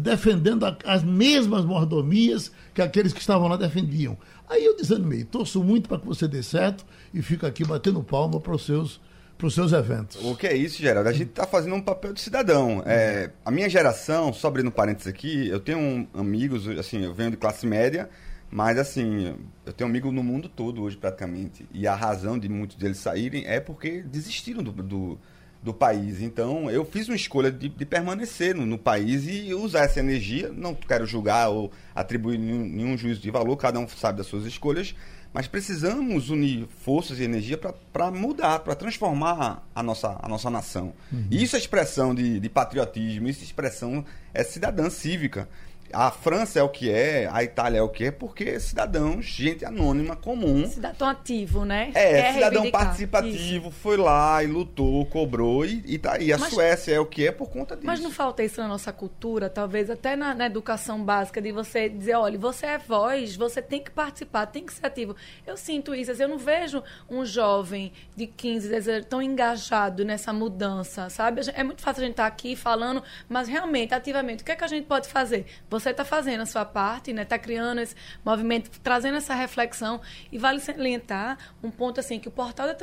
[0.00, 4.16] defendendo as mesmas mordomias que aqueles que estavam lá defendiam.
[4.48, 5.24] Aí eu desanimei.
[5.24, 9.00] Torço muito para que você dê certo e fico aqui batendo palma para os seus
[9.40, 10.22] para os seus eventos.
[10.22, 11.08] O que é isso, Geraldo?
[11.08, 12.82] A gente está fazendo um papel de cidadão.
[12.84, 17.38] É, a minha geração, só abrindo parênteses aqui, eu tenho amigos, assim, eu venho de
[17.38, 18.10] classe média,
[18.50, 21.66] mas assim, eu tenho amigos no mundo todo hoje praticamente.
[21.72, 25.18] E a razão de muitos deles saírem é porque desistiram do, do
[25.62, 26.22] do país.
[26.22, 30.50] Então, eu fiz uma escolha de, de permanecer no, no, país e usar essa energia.
[30.50, 34.46] Não quero julgar ou atribuir nenhum, nenhum juízo de valor, cada um sabe das suas
[34.46, 34.94] escolhas,
[35.32, 37.58] mas precisamos unir forças e energia
[37.92, 40.92] para mudar, para transformar a nossa, a nossa nação.
[41.12, 41.26] Uhum.
[41.30, 45.48] Isso é expressão de, de patriotismo, isso é expressão é cidadã cívica.
[45.92, 49.64] A França é o que é, a Itália é o que é, porque cidadãos, gente
[49.64, 50.66] anônima, comum.
[50.68, 51.90] Cidadão ativo, né?
[51.94, 53.78] É, Quer cidadão participativo, isso.
[53.78, 56.32] foi lá e lutou, cobrou e, e tá aí.
[56.32, 57.86] A mas, Suécia é o que é por conta disso.
[57.86, 61.88] Mas não falta isso na nossa cultura, talvez até na, na, educação básica, de você
[61.88, 65.16] dizer, olha, você é voz, você tem que participar, tem que ser ativo.
[65.46, 70.32] Eu sinto isso, assim, eu não vejo um jovem de 15, 16 tão engajado nessa
[70.32, 71.40] mudança, sabe?
[71.54, 74.56] É muito fácil a gente estar tá aqui falando, mas realmente, ativamente, o que é
[74.56, 75.46] que a gente pode fazer?
[75.68, 77.22] Você você está fazendo a sua parte, né?
[77.22, 80.00] Está criando esse movimento, trazendo essa reflexão.
[80.30, 82.76] E vale salientar um ponto assim, que o portal da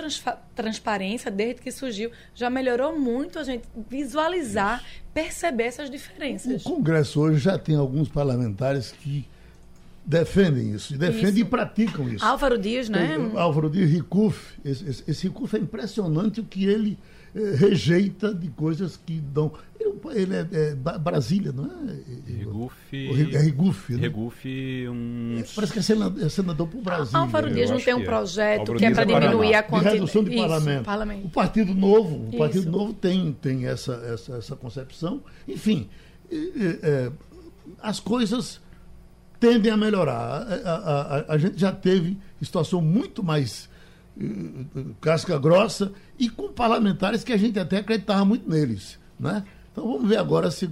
[0.56, 4.84] transparência, desde que surgiu, já melhorou muito a gente visualizar,
[5.14, 6.66] perceber essas diferenças.
[6.66, 9.28] O Congresso hoje já tem alguns parlamentares que
[10.06, 11.40] defendem isso, defendem isso.
[11.40, 12.26] e praticam isso.
[12.26, 13.18] Álvaro Dias, né?
[13.36, 14.58] Álvaro Dias, Ricuf.
[14.64, 16.98] Esse, esse, esse Ricuf é impressionante o que ele
[17.34, 19.52] rejeita de coisas que dão.
[19.80, 22.32] Ele, ele é, é, Brasília, não é?
[22.32, 23.36] Regufe.
[23.36, 24.02] É Regufe, né?
[24.02, 25.44] Regufe, um.
[25.56, 27.20] Parece que é senador, é senador por Brasília.
[27.20, 28.06] Álvaro Dias não tem um é.
[28.06, 29.96] projeto que é para diminuir a quantidade.
[29.96, 30.86] De redução de Isso, parlamento.
[30.86, 31.26] parlamento.
[31.26, 35.22] O Partido Novo, o Partido Novo tem, tem essa, essa, essa concepção.
[35.48, 35.90] Enfim,
[36.32, 37.12] é,
[37.82, 38.60] as coisas
[39.40, 40.14] tendem a melhorar.
[40.16, 43.70] A, a, a, a gente já teve situação muito mais
[45.02, 49.00] casca grossa e com parlamentares que a gente até acreditava muito neles.
[49.20, 49.44] Né?
[49.72, 50.70] Então vamos ver agora se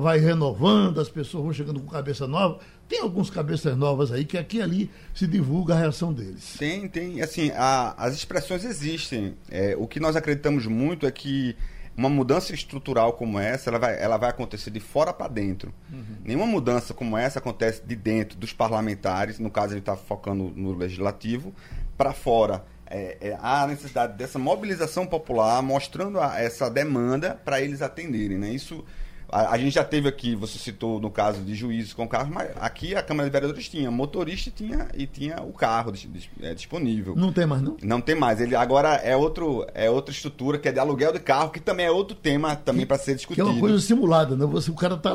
[0.00, 2.58] vai renovando, as pessoas vão chegando com cabeça nova.
[2.88, 6.56] Tem alguns cabeças novas aí que aqui e ali se divulga a reação deles.
[6.58, 7.20] Tem, tem.
[7.20, 9.36] Assim, a, as expressões existem.
[9.48, 11.56] É, o que nós acreditamos muito é que
[11.96, 15.72] uma mudança estrutural como essa, ela vai, ela vai acontecer de fora para dentro.
[15.90, 16.16] Uhum.
[16.24, 20.76] Nenhuma mudança como essa acontece de dentro dos parlamentares, no caso ele está focando no
[20.76, 21.54] legislativo,
[21.96, 22.64] para fora.
[22.88, 28.38] É, é, há a necessidade dessa mobilização popular, mostrando a, essa demanda para eles atenderem.
[28.38, 28.50] Né?
[28.50, 28.84] Isso
[29.28, 32.50] a, a, gente já teve aqui, você citou no caso de juízes com carro, mas
[32.60, 35.92] aqui a Câmara de Vereadores tinha motorista tinha, e tinha o carro
[36.42, 37.16] é, disponível.
[37.16, 37.76] Não tem mais, não?
[37.82, 38.40] Não tem mais.
[38.40, 41.86] Ele agora é, outro, é outra estrutura que é de aluguel de carro, que também
[41.86, 43.46] é outro tema também para ser discutido.
[43.46, 44.46] Que é uma coisa simulada, né?
[44.46, 45.12] Você, o cara está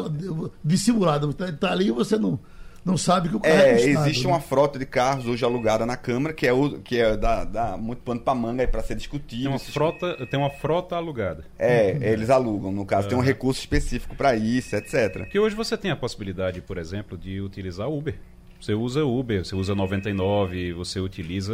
[0.63, 2.39] dissimulado, está tá ali e você não
[2.84, 4.34] não sabe que o carro é, é existe né?
[4.34, 7.78] uma frota de carros hoje alugada na Câmara que é o que é da, da
[7.78, 9.44] muito pano para manga para ser discutido.
[9.44, 11.46] Tem uma frota, tem uma frota alugada.
[11.58, 12.04] É, uhum.
[12.04, 15.28] eles alugam, no caso, tem um recurso específico para isso, etc.
[15.30, 18.15] Que hoje você tem a possibilidade, por exemplo, de utilizar Uber.
[18.62, 21.54] Você usa Uber, você usa 99, você utiliza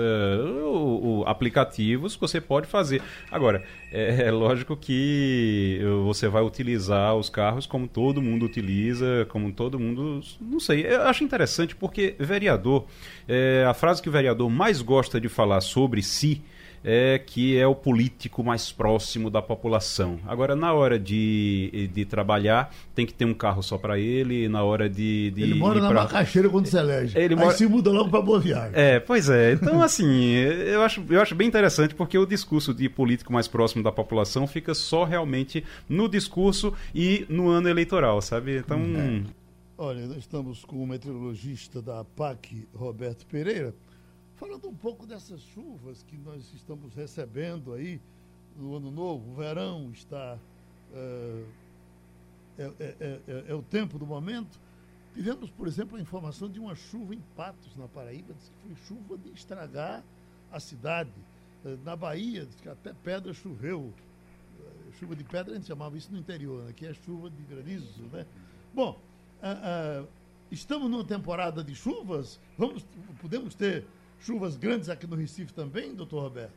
[0.65, 3.01] o, o aplicativos que você pode fazer.
[3.31, 9.53] Agora, é, é, lógico que você vai utilizar os carros como todo mundo utiliza, como
[9.53, 10.19] todo mundo.
[10.41, 10.85] Não sei.
[10.85, 12.85] Eu acho interessante porque vereador,
[13.27, 16.41] é, a frase que o vereador mais gosta de falar sobre si
[16.83, 20.19] é que é o político mais próximo da população.
[20.27, 24.63] Agora, na hora de, de trabalhar, tem que ter um carro só para ele, na
[24.63, 25.31] hora de.
[25.31, 26.03] de ele mora na pra...
[26.03, 27.17] macaxeira quando se elege.
[27.17, 27.55] Ele Aí mora...
[27.55, 28.71] se muda logo para Boa Viagem.
[28.73, 29.53] É, pois é.
[29.53, 33.83] Então, assim, eu acho, eu acho bem interessante porque o discurso de político mais próximo
[33.83, 38.57] da população fica só realmente no discurso e no ano eleitoral, sabe?
[38.57, 38.79] Então.
[38.79, 39.47] É.
[39.79, 43.75] Olha, nós estamos com o meteorologista da APAC, Roberto Pereira.
[44.37, 47.99] Falando um pouco dessas chuvas que nós estamos recebendo aí
[48.55, 50.37] no ano novo, o verão está.
[50.93, 51.43] É,
[52.59, 54.59] é, é, é, o tempo do momento.
[55.15, 59.17] Tivemos, por exemplo, a informação de uma chuva em Patos, na Paraíba, que foi chuva
[59.17, 60.03] de estragar
[60.51, 61.11] a cidade.
[61.83, 63.91] Na Bahia, diz que até pedra choveu.
[64.99, 66.73] Chuva de pedra, a gente chamava isso no interior, né?
[66.73, 68.03] que é chuva de granizo.
[68.11, 68.27] Né?
[68.73, 68.99] Bom,
[70.51, 72.85] estamos numa temporada de chuvas, vamos,
[73.19, 73.85] podemos ter
[74.19, 76.53] chuvas grandes aqui no Recife também, doutor Roberto?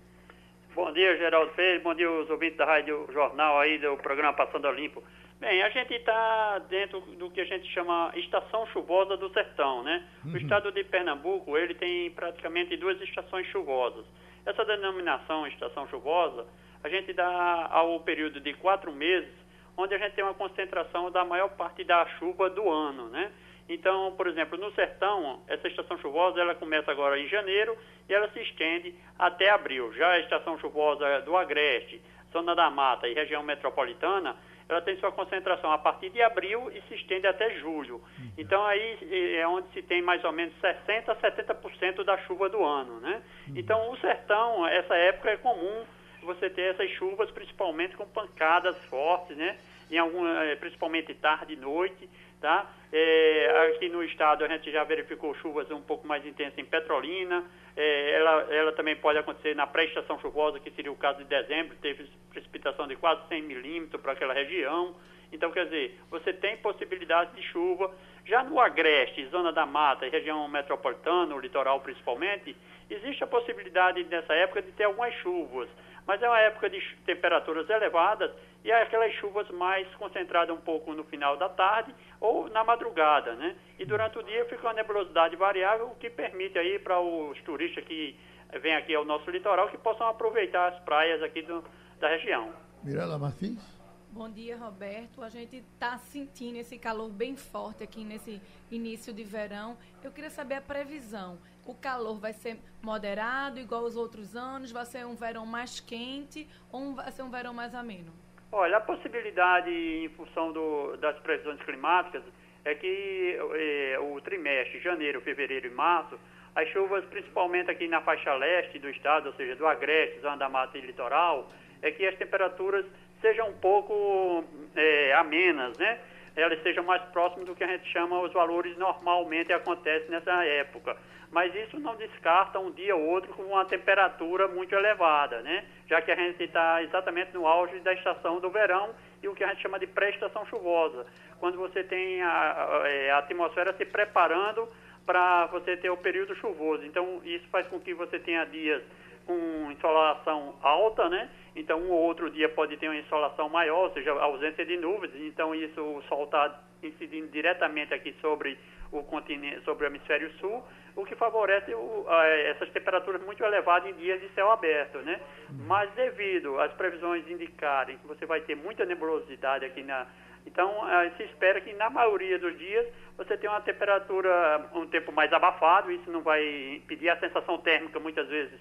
[0.74, 4.66] Bom dia, Geraldo Pérez, bom dia aos ouvintes da Rádio Jornal aí do programa Passando
[4.68, 5.02] a Limpo.
[5.40, 10.06] Bem, a gente está dentro do que a gente chama estação chuvosa do sertão, né?
[10.24, 10.34] Uhum.
[10.34, 14.04] O estado de Pernambuco, ele tem praticamente duas estações chuvosas.
[14.44, 16.46] Essa denominação estação chuvosa,
[16.84, 19.32] a gente dá ao período de quatro meses,
[19.76, 23.32] onde a gente tem uma concentração da maior parte da chuva do ano, né?
[23.70, 27.78] Então, por exemplo, no sertão, essa estação chuvosa ela começa agora em janeiro
[28.08, 29.94] e ela se estende até abril.
[29.94, 32.02] Já a estação chuvosa do Agreste,
[32.32, 34.36] Zona da Mata e região metropolitana,
[34.68, 38.02] ela tem sua concentração a partir de abril e se estende até julho.
[38.18, 38.32] Uhum.
[38.36, 42.64] Então aí é onde se tem mais ou menos 60 a 70% da chuva do
[42.64, 43.22] ano, né?
[43.46, 43.54] Uhum.
[43.56, 45.84] Então o sertão, essa época é comum
[46.22, 49.56] você ter essas chuvas, principalmente com pancadas fortes, né?
[49.90, 52.08] Em algum, eh, principalmente tarde e noite
[52.40, 52.70] Tá?
[52.92, 57.44] É, aqui no estado a gente já verificou chuvas um pouco mais intensas em Petrolina.
[57.76, 61.76] É, ela, ela também pode acontecer na pré-estação chuvosa, que seria o caso de dezembro,
[61.76, 64.96] teve precipitação de quase 100 milímetros para aquela região.
[65.32, 67.94] Então, quer dizer, você tem possibilidade de chuva.
[68.24, 72.56] Já no Agreste, Zona da Mata região metropolitana, o litoral principalmente,
[72.88, 75.68] existe a possibilidade nessa época de ter algumas chuvas.
[76.10, 78.32] Mas é uma época de temperaturas elevadas
[78.64, 83.36] e é aquelas chuvas mais concentradas um pouco no final da tarde ou na madrugada,
[83.36, 83.54] né?
[83.78, 87.84] E durante o dia fica uma nebulosidade variável, o que permite aí para os turistas
[87.84, 88.18] que
[88.60, 91.62] vêm aqui ao nosso litoral que possam aproveitar as praias aqui do,
[92.00, 92.52] da região.
[92.82, 93.80] Mirela Martins?
[94.10, 95.22] Bom dia, Roberto.
[95.22, 99.78] A gente está sentindo esse calor bem forte aqui nesse início de verão.
[100.02, 101.38] Eu queria saber a previsão.
[101.70, 104.72] O calor vai ser moderado, igual aos outros anos?
[104.72, 108.12] Vai ser um verão mais quente ou vai ser um verão mais ameno?
[108.50, 112.24] Olha, a possibilidade, em função do, das previsões climáticas,
[112.64, 116.18] é que é, o trimestre, janeiro, fevereiro e março,
[116.56, 120.48] as chuvas, principalmente aqui na faixa leste do estado, ou seja, do Agreste, Zona da
[120.48, 121.48] Mata e Litoral,
[121.82, 122.84] é que as temperaturas
[123.20, 126.00] sejam um pouco é, amenas, né?
[126.34, 130.96] Elas sejam mais próximas do que a gente chama os valores normalmente acontecem nessa época.
[131.30, 135.64] Mas isso não descarta um dia ou outro com uma temperatura muito elevada, né?
[135.86, 139.44] Já que a gente está exatamente no auge da estação do verão e o que
[139.44, 141.06] a gente chama de pré-estação chuvosa,
[141.38, 144.68] quando você tem a, a, é, atmosfera se preparando
[145.06, 146.84] para você ter o período chuvoso.
[146.84, 148.82] Então, isso faz com que você tenha dias
[149.24, 151.30] com insolação alta, né?
[151.54, 155.12] Então, um ou outro dia pode ter uma insolação maior, ou seja, ausência de nuvens.
[155.14, 158.58] Então, isso, o sol está incidindo diretamente aqui sobre
[158.90, 160.64] o continente, sobre o hemisfério sul,
[161.00, 165.20] o que favorece o, a, essas temperaturas muito elevadas em dias de céu aberto, né?
[165.66, 170.06] Mas devido às previsões indicarem que você vai ter muita nebulosidade aqui na
[170.46, 170.72] então,
[171.18, 175.92] se espera que na maioria dos dias você tenha uma temperatura um tempo mais abafado,
[175.92, 176.42] isso não vai
[176.76, 178.58] impedir a sensação térmica muitas vezes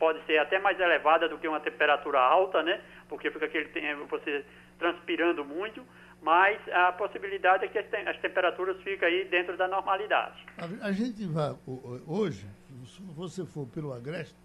[0.00, 2.80] pode ser até mais elevada do que uma temperatura alta, né?
[3.06, 3.68] Porque fica aquele
[4.08, 4.42] você
[4.78, 5.84] transpirando muito,
[6.22, 10.44] mas a possibilidade é que as temperaturas ficam aí dentro da normalidade.
[10.58, 11.56] A, a gente vai
[12.06, 12.46] hoje,
[12.86, 14.36] se você for pelo Agreste,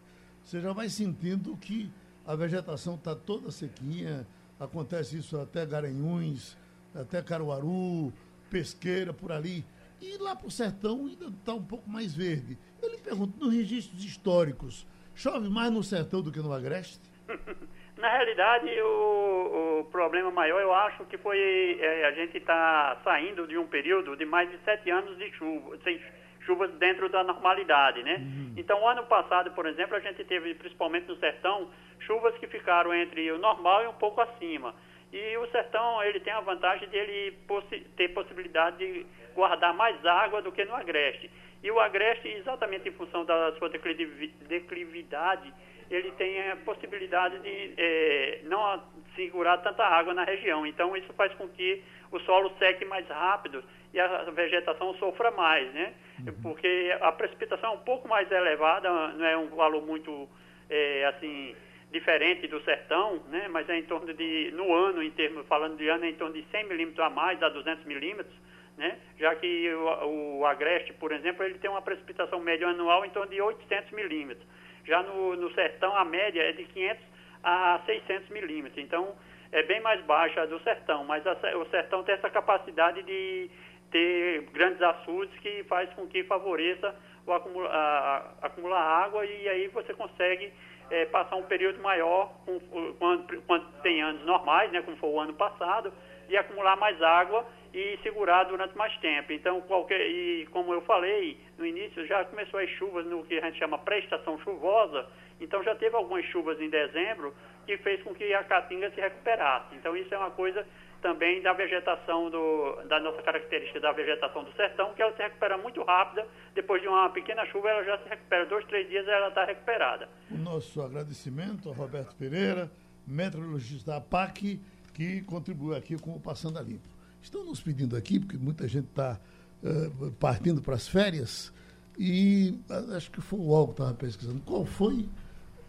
[0.43, 1.91] você já vai sentindo que
[2.25, 4.25] a vegetação está toda sequinha,
[4.59, 6.57] acontece isso até Garanhuns,
[6.93, 8.13] até Caruaru,
[8.49, 9.65] Pesqueira, por ali.
[10.01, 12.57] E lá para o sertão ainda está um pouco mais verde.
[12.81, 14.85] Eu lhe pergunto, nos registros históricos,
[15.15, 16.99] Chove mais no sertão do que no agreste?
[17.97, 23.47] Na realidade, o, o, problema maior, eu acho que foi é, a gente está saindo
[23.47, 26.01] de um período de mais de sete anos de chuva, sem
[26.45, 28.17] chuvas dentro da normalidade, né?
[28.17, 28.53] Uhum.
[28.57, 33.31] Então, ano passado, por exemplo, a gente teve, principalmente no sertão, chuvas que ficaram entre
[33.31, 34.75] o normal e um pouco acima.
[35.11, 40.05] E o sertão, ele tem a vantagem de ele possi ter possibilidade de guardar mais
[40.05, 41.31] água do que no agreste.
[41.63, 45.53] E o agreste, exatamente em função da sua declividade,
[45.89, 48.81] ele tem a possibilidade de é, não
[49.15, 50.65] segurar tanta água na região.
[50.65, 55.71] Então, isso faz com que o solo seque mais rápido e a vegetação sofra mais,
[55.73, 55.93] né?
[56.19, 56.41] Uhum.
[56.41, 60.27] Porque a precipitação é um pouco mais elevada, não é um valor muito,
[60.69, 61.55] é, assim,
[61.91, 63.47] diferente do sertão, né?
[63.47, 66.33] Mas é em torno de, no ano, em termos, falando de ano, é em torno
[66.33, 68.35] de 100 milímetros a mais, a 200 milímetros
[68.77, 68.97] né?
[69.17, 73.31] já que o, o, agreste, por exemplo, ele tem uma precipitação média anual em torno
[73.31, 74.45] de 800 milímetros.
[74.85, 77.03] Já no, no sertão, a média é de 500
[77.43, 78.83] a 600 milímetros.
[78.83, 79.15] Então,
[79.51, 83.49] é bem mais baixa do sertão, mas a, o sertão tem essa capacidade de
[83.91, 86.93] ter grandes açudes que faz com que favoreça
[87.25, 90.51] o acumula, a, a, acumular água e aí você consegue
[90.89, 92.59] é, passar um período maior com,
[92.99, 95.91] quando, quando tem anos normais, né, como foi o ano passado,
[96.29, 99.33] e acumular mais água e segurar durante mais tempo.
[99.33, 103.41] Então, qualquer, e como eu falei no início, já começou as chuvas no que a
[103.41, 105.05] gente chama pré-estação chuvosa,
[105.41, 107.35] então já teve algumas chuvas em dezembro
[107.65, 109.75] que fez com que a caatinga se recuperasse.
[109.75, 110.65] Então, isso é uma coisa
[111.01, 115.57] também da vegetação, do, da nossa característica da vegetação do sertão, que ela se recupera
[115.57, 119.27] muito rápida, depois de uma pequena chuva ela já se recupera, dois, três dias ela
[119.27, 120.07] está recuperada.
[120.31, 122.71] O nosso agradecimento ao Roberto Pereira,
[123.05, 124.61] meteorologista da APAC,
[124.93, 126.94] que contribuiu aqui com o Passando a Limpo.
[127.25, 129.19] Estão nos pedindo aqui, porque muita gente está
[129.63, 131.51] uh, eh, partindo para as férias,
[131.97, 134.41] e uh, acho que foi o Algo que estava pesquisando.
[134.45, 135.09] Qual foi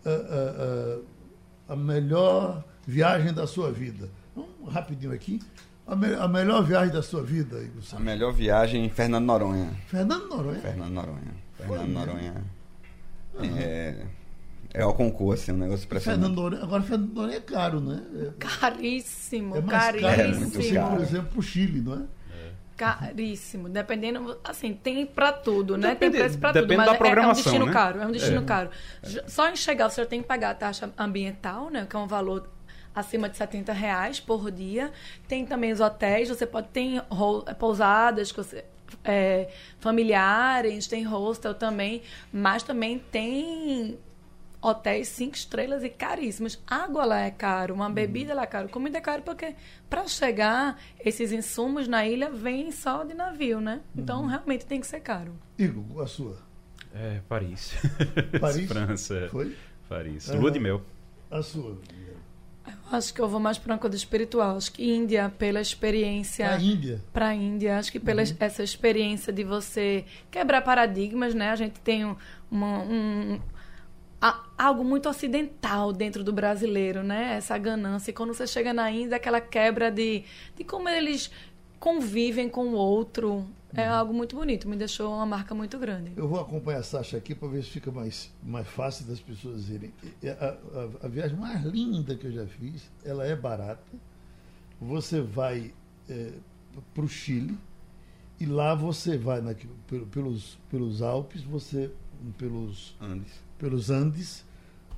[0.05, 1.03] uh,
[1.67, 4.11] a melhor viagem da sua vida?
[4.35, 5.41] Vamos rapidinho aqui.
[5.87, 9.75] A, me a melhor viagem da sua vida, Igor A melhor viagem em Fernando Noronha.
[9.87, 10.61] Fernando Noronha?
[10.61, 11.35] Fernando Noronha.
[11.57, 12.45] Fernando Noronha.
[13.57, 14.07] É,
[14.77, 16.21] é o concurso, assim, um negócio impressionante.
[16.21, 18.03] Fernando Noronha, agora Fernando Noronha é caro, né?
[18.15, 20.11] É, caríssimo, é caríssimo.
[20.11, 20.97] Caro, é muito caro.
[20.97, 22.03] Por exemplo, o Chile, não é?
[22.77, 25.95] Caríssimo, dependendo, assim, tem para tudo, né?
[25.95, 27.73] Depende, tem preço para tudo, mas é, é, um destino né?
[27.73, 28.45] caro, é um destino é.
[28.45, 28.71] caro.
[29.27, 31.87] Só em chegar você tem que pagar a taxa ambiental, né?
[31.89, 32.47] Que é um valor
[32.95, 34.93] acima de 70 reais por dia.
[35.27, 37.03] Tem também os hotéis, você pode ter
[37.59, 38.63] pousadas que você,
[39.03, 39.49] é,
[39.81, 43.99] familiares, tem hostel também, mas também tem
[44.61, 46.61] hotéis cinco estrelas e caríssimos.
[46.67, 49.55] Água lá é caro, uma bebida lá é caro, comida é caro porque
[49.89, 53.81] para chegar esses insumos na ilha vêm só de navio, né?
[53.97, 54.27] Então uhum.
[54.27, 55.35] realmente tem que ser caro.
[55.59, 56.39] Igor, a sua?
[56.95, 57.75] É Paris.
[58.41, 58.69] Paris?
[58.69, 59.29] França.
[59.31, 59.55] Foi?
[59.89, 60.29] Paris.
[60.29, 60.83] Lua de mel.
[61.31, 61.79] A sua?
[62.67, 64.57] Eu acho que eu vou mais para uma coisa espiritual.
[64.57, 66.47] Acho que Índia, pela experiência.
[66.47, 67.05] Para a Índia?
[67.13, 67.79] Para a Índia.
[67.79, 68.37] Acho que pela uhum.
[68.41, 71.51] essa experiência de você quebrar paradigmas, né?
[71.51, 72.05] A gente tem
[72.51, 73.41] uma, um,
[74.57, 77.37] algo muito ocidental dentro do brasileiro, né?
[77.37, 78.11] Essa ganância.
[78.11, 80.25] E quando você chega na Índia, aquela quebra de,
[80.57, 81.31] de como eles
[81.79, 83.47] convivem com o outro.
[83.75, 83.95] É uhum.
[83.95, 86.13] algo muito bonito, me deixou uma marca muito grande.
[86.17, 89.69] Eu vou acompanhar a Sasha aqui para ver se fica mais, mais fácil das pessoas
[89.69, 89.93] irem.
[90.25, 93.83] A, a, a, viagem mais linda que eu já fiz, ela é barata.
[94.81, 95.75] Você vai
[96.09, 96.33] é,
[96.95, 97.59] para o Chile
[98.41, 99.55] e lá você vai na,
[100.11, 101.91] pelos, pelos Alpes, você
[102.39, 104.45] pelos Andes, pelos Andes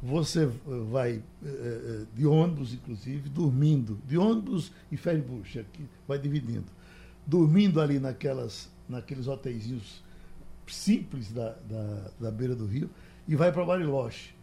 [0.02, 0.46] você
[0.90, 6.66] vai é, de ônibus, inclusive, dormindo, de ônibus e ferrybush, aqui vai dividindo,
[7.26, 10.02] dormindo ali naquelas, naqueles hotéis
[10.68, 12.88] simples da, da, da, beira do rio,
[13.26, 14.34] e vai para Bariloche.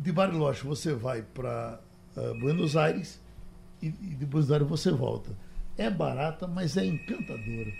[0.00, 1.80] De Bariloche você vai para
[2.40, 3.20] Buenos Aires
[3.80, 5.30] e, e de Buenos Aires você volta.
[5.76, 7.72] É barata, mas é encantadora.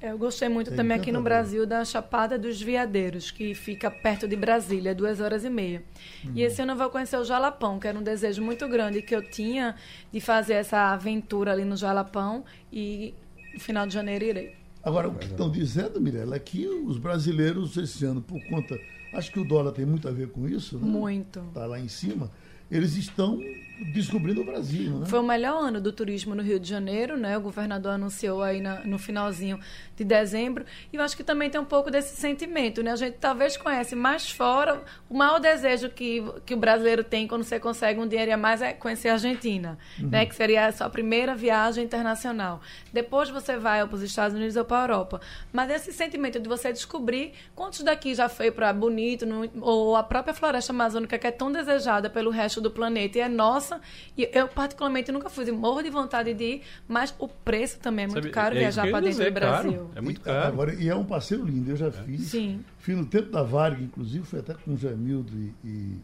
[0.00, 4.28] Eu gostei muito é também aqui no Brasil da Chapada dos Veadeiros, que fica perto
[4.28, 5.82] de Brasília, duas horas e meia.
[6.24, 6.32] Uhum.
[6.36, 9.14] E esse ano eu vou conhecer o Jalapão, que era um desejo muito grande que
[9.14, 9.74] eu tinha
[10.12, 13.12] de fazer essa aventura ali no Jalapão e
[13.52, 14.54] no final de janeiro irei.
[14.84, 18.78] Agora, o que estão dizendo, Mirella, é que os brasileiros esse ano, por conta.
[19.12, 20.86] Acho que o dólar tem muito a ver com isso, né?
[20.86, 21.40] Muito.
[21.40, 22.30] Está lá em cima
[22.70, 23.40] eles estão
[23.78, 24.98] descobrindo o Brasil.
[24.98, 25.06] Né?
[25.06, 27.38] Foi o melhor ano do turismo no Rio de Janeiro, né?
[27.38, 29.58] O governador anunciou aí na, no finalzinho
[29.96, 30.64] de dezembro.
[30.92, 32.92] E eu acho que também tem um pouco desse sentimento, né?
[32.92, 34.82] A gente talvez conhece mais fora.
[35.08, 38.60] O maior desejo que, que o brasileiro tem quando você consegue um dinheiro a mais
[38.60, 40.08] é conhecer a Argentina, uhum.
[40.08, 40.26] né?
[40.26, 42.60] Que seria a sua primeira viagem internacional.
[42.92, 45.20] Depois você vai para os Estados Unidos ou para a Europa.
[45.52, 50.02] Mas esse sentimento de você descobrir quantos daqui já foi para Bonito, no, ou a
[50.02, 53.67] própria floresta amazônica que é tão desejada pelo resto resto do planeta e é nossa.
[54.16, 55.50] E eu, particularmente, nunca fui.
[55.50, 58.90] Morro de vontade de ir, mas o preço também é muito Sabe, caro é viajar
[58.90, 59.72] para dentro do Brasil.
[59.72, 60.46] Caro, é muito caro.
[60.46, 61.90] Agora, e é um passeio lindo, eu já é.
[61.90, 62.22] fiz.
[62.22, 62.64] Sim.
[62.78, 66.00] Fiz no tempo da Varg, inclusive, foi até com o Jamildo e, e,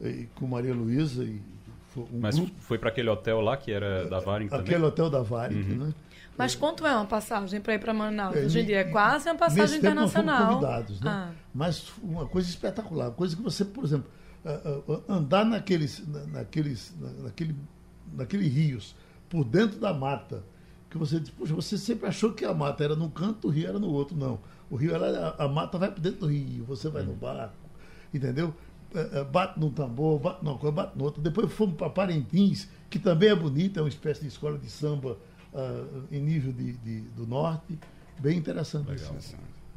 [0.00, 1.24] e com Maria Luísa.
[1.96, 2.52] Um mas grupo.
[2.60, 4.64] foi para aquele hotel lá que era da Varig também?
[4.66, 5.86] Aquele hotel da Varig, uhum.
[5.86, 5.94] né?
[6.36, 8.36] Mas quanto é uma passagem para ir para Manaus?
[8.36, 10.48] É, Hoje em dia é quase uma passagem internacional.
[10.48, 11.10] convidados, né?
[11.10, 11.30] Ah.
[11.54, 14.06] Mas uma coisa espetacular, coisa que você, por exemplo,
[15.08, 17.56] andar naqueles, naqueles, naquele,
[18.12, 18.94] naqueles rios,
[19.28, 20.44] por dentro da mata,
[20.88, 23.68] que você diz, poxa, você sempre achou que a mata era num canto, o rio
[23.68, 24.16] era no outro.
[24.16, 24.38] Não.
[24.70, 27.18] O rio, a, mata vai por dentro do rio, você vai no uhum.
[27.18, 27.54] barco,
[28.12, 28.54] entendeu?
[28.94, 31.20] É, é, bate num tambor, bate numa coisa, bate no outro.
[31.20, 35.18] Depois fomos para Parintins, que também é bonita, é uma espécie de escola de samba
[35.52, 37.78] uh, em nível de, de, do norte.
[38.20, 38.88] Bem interessante.
[38.88, 39.16] Legal.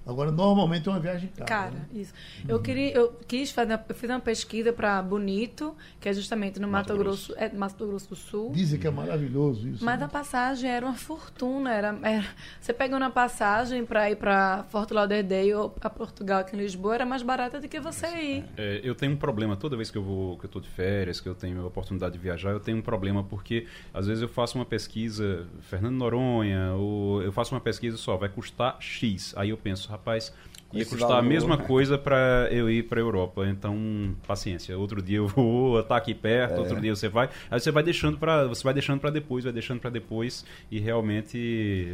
[0.06, 1.46] Agora, normalmente é uma viagem cara.
[1.46, 1.86] Cara, né?
[1.94, 2.14] isso.
[2.48, 2.64] Eu, uhum.
[2.64, 6.90] queria, eu quis fazer, eu fiz uma pesquisa para Bonito, que é justamente no Mato,
[6.90, 8.52] Mato Grosso, é, Mato Grosso do Sul.
[8.52, 9.86] Dizem que é maravilhoso isso.
[9.86, 10.06] Mas né?
[10.06, 11.72] a passagem era uma fortuna.
[11.72, 12.26] Era, era
[12.60, 16.96] você pegando uma passagem para ir para Fort Lauderdale ou para Portugal, aqui em Lisboa,
[16.96, 18.46] era mais barata do que você ir.
[18.58, 21.20] É, eu tenho um problema toda vez que eu vou, que eu estou de férias,
[21.20, 24.28] que eu tenho a oportunidade de viajar, eu tenho um problema porque às vezes eu
[24.30, 29.34] faço uma pesquisa, Fernando Noronha, ou eu faço uma pesquisa só, vai custar X.
[29.38, 30.34] Aí eu penso, rapaz,
[30.74, 31.64] ia custar valor, a mesma né?
[31.66, 33.48] coisa para eu ir para a Europa.
[33.48, 34.78] Então, paciência.
[34.78, 36.60] Outro dia eu vou, tá aqui perto, é.
[36.60, 39.54] outro dia você vai, aí você vai deixando para você vai deixando para depois, vai
[39.54, 41.38] deixando para depois e realmente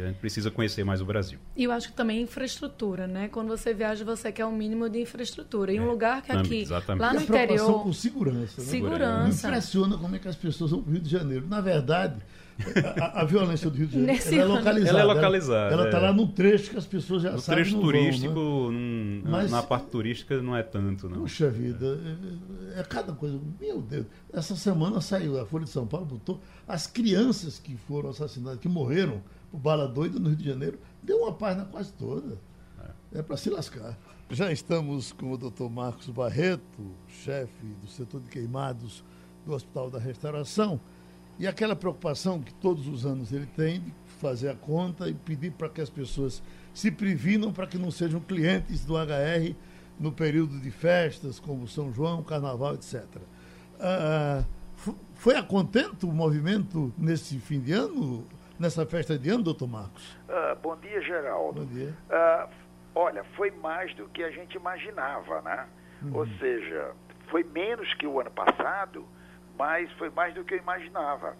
[0.02, 1.38] a gente precisa conhecer mais o Brasil.
[1.56, 3.28] E eu acho que também infraestrutura, né?
[3.28, 5.72] Quando você viaja, você quer um mínimo de infraestrutura.
[5.72, 5.86] Em um é.
[5.86, 7.00] lugar que aqui, Exatamente.
[7.00, 8.66] lá no interior, com segurança, né?
[8.66, 9.48] Segurança.
[9.48, 11.46] Me impressiona como é que as pessoas vão para o Rio de Janeiro.
[11.48, 12.16] Na verdade,
[13.00, 14.88] a, a, violência do Rio de Janeiro ela é localizada.
[14.88, 15.74] Ela é localizada.
[15.74, 16.00] Ela está é.
[16.00, 17.64] lá no trecho que as pessoas já no sabem.
[17.64, 19.22] No trecho turístico, vão, né?
[19.24, 21.20] Mas, na parte turística não é tanto, não.
[21.20, 22.00] Puxa vida,
[22.74, 23.38] é, é, cada coisa.
[23.60, 28.10] Meu Deus, essa semana saiu, a Folha de São Paulo botou as crianças que foram
[28.10, 32.38] assassinadas, que morreram por bala doida no Rio de Janeiro, deu uma página quase toda.
[33.12, 33.98] É, é para se lascar.
[34.30, 35.68] Já estamos com o Dr.
[35.70, 39.04] Marcos Barreto, chefe do setor de queimados
[39.44, 40.80] do Hospital da Restauração.
[41.38, 45.52] E aquela preocupação que todos os anos ele tem de fazer a conta e pedir
[45.52, 49.54] para que as pessoas se previnam para que não sejam clientes do HR
[49.98, 53.04] no período de festas, como São João, Carnaval, etc.
[53.80, 54.44] Ah,
[55.14, 58.26] foi a contento o movimento nesse fim de ano,
[58.58, 60.16] nessa festa de ano, doutor Marcos?
[60.28, 61.60] Ah, bom dia, Geraldo.
[61.60, 61.94] Bom dia.
[62.10, 62.48] Ah,
[62.94, 65.66] olha, foi mais do que a gente imaginava, né?
[66.02, 66.16] Uhum.
[66.16, 66.92] Ou seja,
[67.30, 69.04] foi menos que o ano passado,
[69.58, 71.36] mas foi mais do que eu imaginava.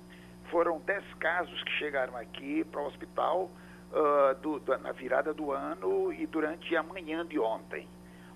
[0.50, 3.50] Foram 10 casos que chegaram aqui para o hospital
[3.90, 7.88] uh, do, do, na virada do ano e durante a manhã de ontem.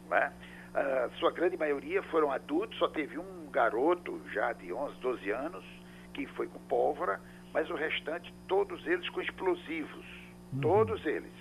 [0.09, 0.33] Né?
[0.71, 5.65] Uh, sua grande maioria foram adultos, só teve um garoto já de 11, 12 anos
[6.13, 7.21] que foi com pólvora,
[7.53, 10.07] mas o restante, todos eles com explosivos.
[10.53, 10.61] Uhum.
[10.61, 11.33] Todos eles.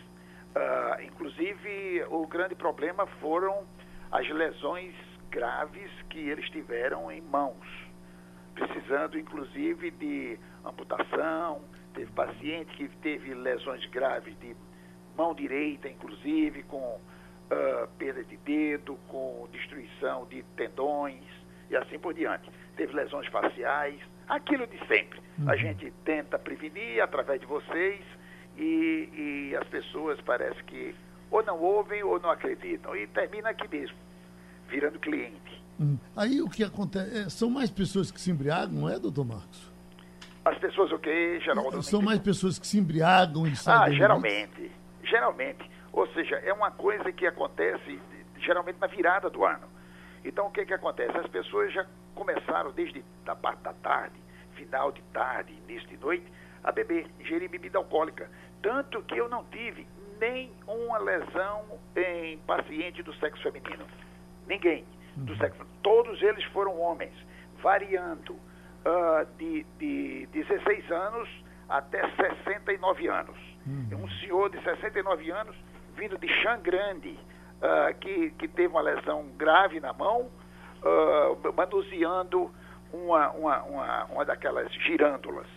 [0.56, 3.66] Uh, inclusive, o grande problema foram
[4.12, 4.96] as lesões
[5.30, 7.68] graves que eles tiveram em mãos,
[8.60, 11.62] precisando inclusive de amputação.
[11.93, 14.55] Teve paciente que teve lesões graves de
[15.18, 21.24] mão direita, inclusive, com uh, perda de dedo, com destruição de tendões
[21.70, 22.49] e assim por diante.
[22.76, 25.20] Teve lesões faciais, aquilo de sempre.
[25.38, 25.49] Uhum.
[25.49, 28.01] A gente tenta prevenir através de vocês
[28.57, 30.95] e, e as pessoas parece que
[31.32, 32.95] ou não ouvem ou não acreditam.
[32.95, 33.97] E termina aqui mesmo,
[34.68, 35.49] virando cliente.
[35.80, 35.98] Hum.
[36.16, 37.18] Aí o que acontece?
[37.18, 39.72] É, são mais pessoas que se embriagam, não é, doutor Marcos?
[40.44, 41.82] As pessoas o quê, Geraldo?
[41.84, 44.72] São mais pessoas que se embriagam e saem Ah, geralmente.
[45.04, 45.70] Geralmente.
[45.94, 48.00] Ou seja, é uma coisa que acontece
[48.38, 49.68] geralmente na virada do ano.
[50.24, 51.16] Então o que, que acontece?
[51.18, 54.16] As pessoas já começaram desde a parte da tarde,
[54.56, 56.26] final de tarde, início de noite,
[56.64, 58.30] a beber, ingerir bebida alcoólica.
[58.62, 59.88] Tanto que eu não tive
[60.20, 61.64] nem uma lesão
[61.96, 63.86] em paciente do sexo feminino.
[64.48, 67.14] Ninguém do sexo Todos eles foram homens,
[67.62, 71.30] variando uh, de, de 16 anos
[71.68, 73.38] até 69 anos.
[73.66, 74.03] Uhum.
[74.03, 75.55] Um senhor de 69 anos,
[75.95, 77.18] vindo de Xan Grande,
[77.62, 80.30] uh, que, que teve uma lesão grave na mão,
[80.84, 82.51] uh, manuseando
[82.91, 85.47] uma, uma, uma, uma daquelas girândolas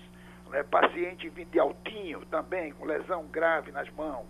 [0.53, 4.29] né, paciente vindo de Altinho também, com lesão grave nas mãos.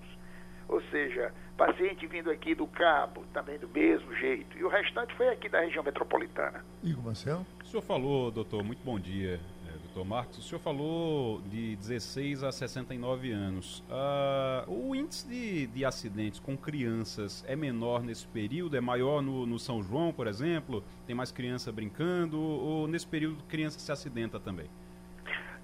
[0.69, 1.35] Ou seja,
[1.67, 4.59] paciente vindo aqui do Cabo, também do mesmo jeito.
[4.59, 6.65] E o restante foi aqui da região metropolitana.
[6.83, 7.47] Igor Marcel?
[7.63, 9.39] O senhor falou, doutor, muito bom dia,
[9.69, 10.39] é, doutor Marcos.
[10.39, 13.85] O senhor falou de 16 a 69 anos.
[13.89, 18.77] Ah, o índice de, de acidentes com crianças é menor nesse período?
[18.77, 20.83] É maior no, no São João, por exemplo?
[21.07, 22.41] Tem mais criança brincando?
[22.41, 24.69] Ou nesse período criança se acidenta também?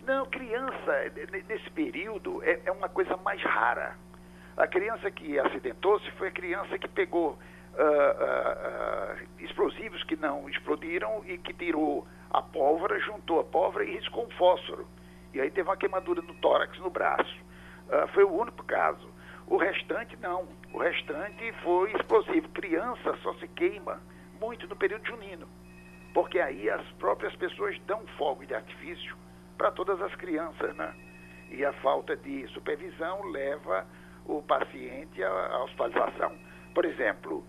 [0.06, 1.12] Não, criança,
[1.48, 3.96] nesse período, é, é uma coisa mais rara.
[4.58, 10.48] A criança que acidentou-se foi a criança que pegou uh, uh, uh, explosivos que não
[10.48, 14.84] explodiram e que tirou a pólvora, juntou a pólvora e riscou um fósforo.
[15.32, 17.36] E aí teve uma queimadura no tórax, no braço.
[18.12, 19.08] foi o único caso.
[19.46, 20.48] O restante, não.
[20.74, 22.48] O restante foi explosivo.
[22.48, 24.00] Criança só se queima
[24.40, 25.46] muito no período junino.
[26.12, 29.16] Porque aí as próprias pessoas dão fogo de artifício
[29.56, 30.92] para todas as crianças, né?
[31.48, 33.86] E a falta de supervisão leva
[34.28, 36.32] o paciente à hospitalização.
[36.74, 37.44] Por exemplo,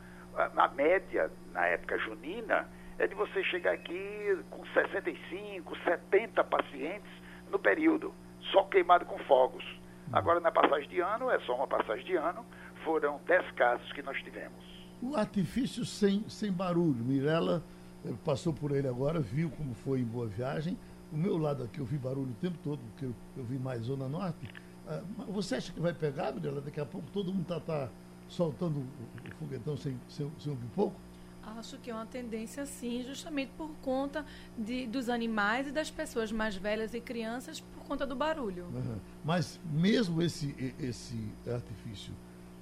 [0.55, 2.67] na média, na época junina,
[2.97, 7.11] é de você chegar aqui com 65, 70 pacientes
[7.51, 8.13] no período,
[8.51, 9.63] só queimado com fogos.
[10.11, 12.43] Agora, na passagem de ano, é só uma passagem de ano,
[12.83, 14.63] foram 10 casos que nós tivemos.
[15.01, 17.63] O artifício sem, sem barulho, Mirella
[18.05, 20.77] eh, passou por ele agora, viu como foi em Boa Viagem
[21.11, 23.81] o meu lado aqui eu vi barulho o tempo todo, porque eu, eu vi mais
[23.81, 24.47] Zona Norte.
[24.89, 26.61] Ah, você acha que vai pegar, Mirella?
[26.61, 27.89] Daqui a pouco todo mundo está tá
[28.27, 30.99] soltando o, foguetão sem, sem, sem um pouco?
[31.57, 34.25] Acho que é uma tendência sim, justamente por conta
[34.57, 38.65] de, dos animais e das pessoas mais velhas e crianças por conta do barulho.
[38.65, 38.99] Uhum.
[39.23, 41.17] Mas mesmo esse, esse
[41.47, 42.13] artifício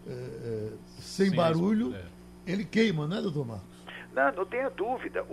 [0.05, 2.03] é, é, sem Sim, barulho, é.
[2.45, 3.77] ele queima, né, doutor Marcos?
[4.13, 5.23] Não, não tenha dúvida.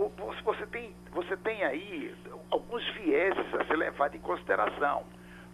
[0.43, 2.13] Você tem, você tem aí
[2.51, 5.03] alguns vieses a ser levado em consideração.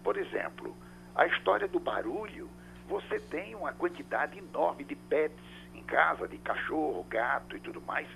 [0.02, 0.76] Por exemplo,
[1.14, 2.48] a história do barulho,
[2.88, 5.38] você tem uma quantidade enorme de pets
[5.74, 8.08] em casa, de cachorro, gato e tudo mais,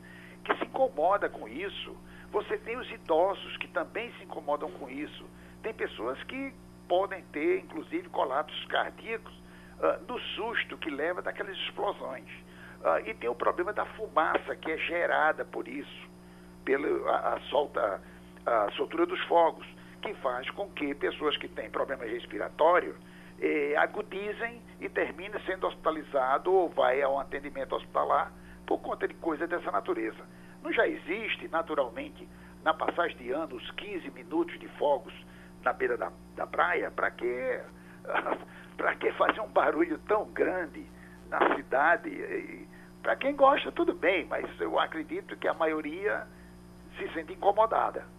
[0.45, 1.97] que se incomoda com isso.
[2.33, 5.25] Você tem os idosos que também se incomodam com isso.
[5.63, 6.53] Tem pessoas que
[6.89, 12.29] podem ter, inclusive, colapsos cardíacos uh, no susto que leva daquelas explosões.
[12.81, 16.09] Uh, e tem o problema da fumaça que é gerada por isso,
[16.65, 18.01] pela a, a, solta,
[18.45, 19.67] a soltura dos fogos,
[20.07, 22.95] que faz com que pessoas que têm problema respiratório
[23.41, 28.31] eh, agudizem e terminem sendo hospitalizado ou vai ao atendimento hospitalar
[28.65, 30.25] por conta de coisas dessa natureza.
[30.63, 32.29] Não já existe, naturalmente,
[32.63, 35.13] na passagem de ano, os 15 minutos de fogos
[35.65, 36.89] na beira da, da praia?
[36.93, 37.61] Para que,
[39.01, 40.87] que fazer um barulho tão grande
[41.29, 42.69] na cidade?
[43.03, 46.29] Para quem gosta, tudo bem, mas eu acredito que a maioria
[46.97, 48.16] se sente incomodada.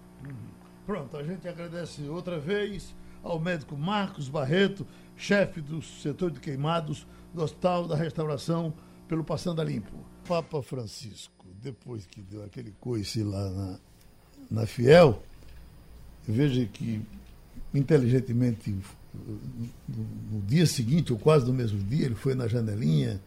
[0.88, 7.06] Pronto, a gente agradece outra vez ao médico Marcos Barreto, chefe do setor de queimados
[7.34, 8.74] do Hospital da Restauração,
[9.06, 9.98] pelo Passando a Limpo.
[10.26, 13.80] Papa Francisco, depois que deu aquele coice lá na,
[14.50, 15.22] na Fiel,
[16.26, 17.02] veja que
[17.74, 18.74] inteligentemente
[19.14, 23.20] no dia seguinte, ou quase no mesmo dia, ele foi na janelinha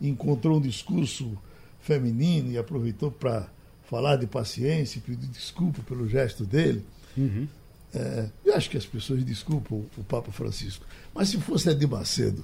[0.00, 1.38] encontrou um discurso
[1.78, 3.48] feminino e aproveitou para
[3.84, 6.82] falar de paciência, pedir desculpa pelo gesto dele.
[7.16, 7.48] Uhum.
[7.94, 10.84] É, eu acho que as pessoas desculpam o Papa Francisco.
[11.14, 12.40] Mas se fosse Edir Macedo,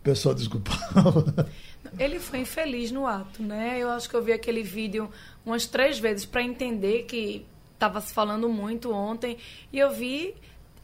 [0.00, 1.48] o pessoal desculpava.
[1.98, 3.78] Ele foi infeliz no ato, né?
[3.78, 5.10] Eu acho que eu vi aquele vídeo
[5.44, 7.44] umas três vezes para entender que
[7.74, 9.38] estava se falando muito ontem.
[9.72, 10.34] E eu vi,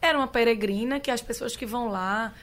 [0.01, 2.33] era uma peregrina, que as pessoas que vão lá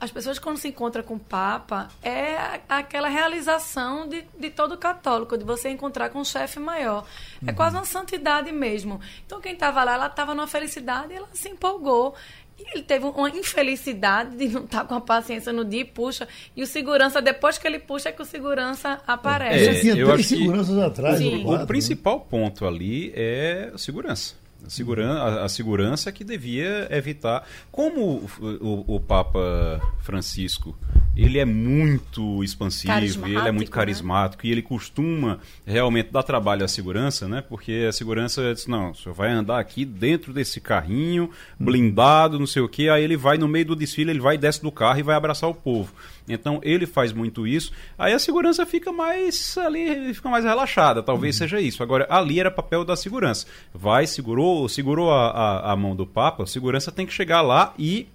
[0.00, 5.36] as pessoas quando se encontram com o Papa é aquela realização de, de todo católico,
[5.36, 7.06] de você encontrar com um chefe maior.
[7.46, 7.56] É uhum.
[7.56, 8.98] quase uma santidade mesmo.
[9.26, 12.14] Então quem estava lá, ela estava numa felicidade e ela se empolgou.
[12.58, 15.84] E ele teve uma infelicidade de não estar tá com a paciência no dia e
[15.84, 16.26] puxa.
[16.56, 19.68] E o segurança, depois que ele puxa, é que o segurança aparece.
[19.68, 21.20] É, tinha três seguranças atrás.
[21.20, 21.66] O, o né?
[21.66, 24.34] principal ponto ali é a segurança.
[24.64, 27.46] A segurança, a, a segurança que devia evitar.
[27.70, 28.30] Como o,
[28.60, 30.76] o, o, Papa Francisco
[31.16, 32.92] ele é muito expansivo,
[33.26, 34.48] ele é muito carismático né?
[34.48, 37.42] e ele costuma realmente dar trabalho à segurança, né?
[37.42, 42.46] Porque a segurança diz, não, o senhor vai andar aqui dentro desse carrinho, blindado, não
[42.46, 45.00] sei o quê, aí ele vai no meio do desfile, ele vai desce do carro
[45.00, 45.92] e vai abraçar o povo.
[46.32, 47.72] Então ele faz muito isso.
[47.98, 51.02] Aí a segurança fica mais ali, fica mais relaxada.
[51.02, 51.38] Talvez uhum.
[51.38, 51.82] seja isso.
[51.82, 53.46] Agora, ali era papel da segurança.
[53.72, 57.74] Vai, segurou, segurou a, a, a mão do Papa, a segurança tem que chegar lá
[57.78, 58.08] e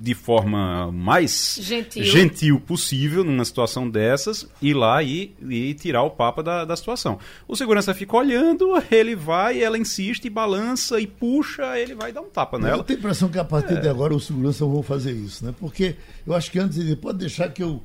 [0.00, 2.04] de forma mais gentil.
[2.04, 7.18] gentil, possível numa situação dessas, ir lá e, e tirar o Papa da, da situação.
[7.46, 12.20] O segurança fica olhando, ele vai, ela insiste, e balança e puxa, ele vai dar
[12.20, 12.78] um tapa nela.
[12.78, 13.80] Eu tenho a impressão que a partir é.
[13.80, 15.54] de agora o segurança vão fazer isso, né?
[15.58, 15.96] Porque
[16.26, 17.82] eu acho que antes ele pode deixar que eu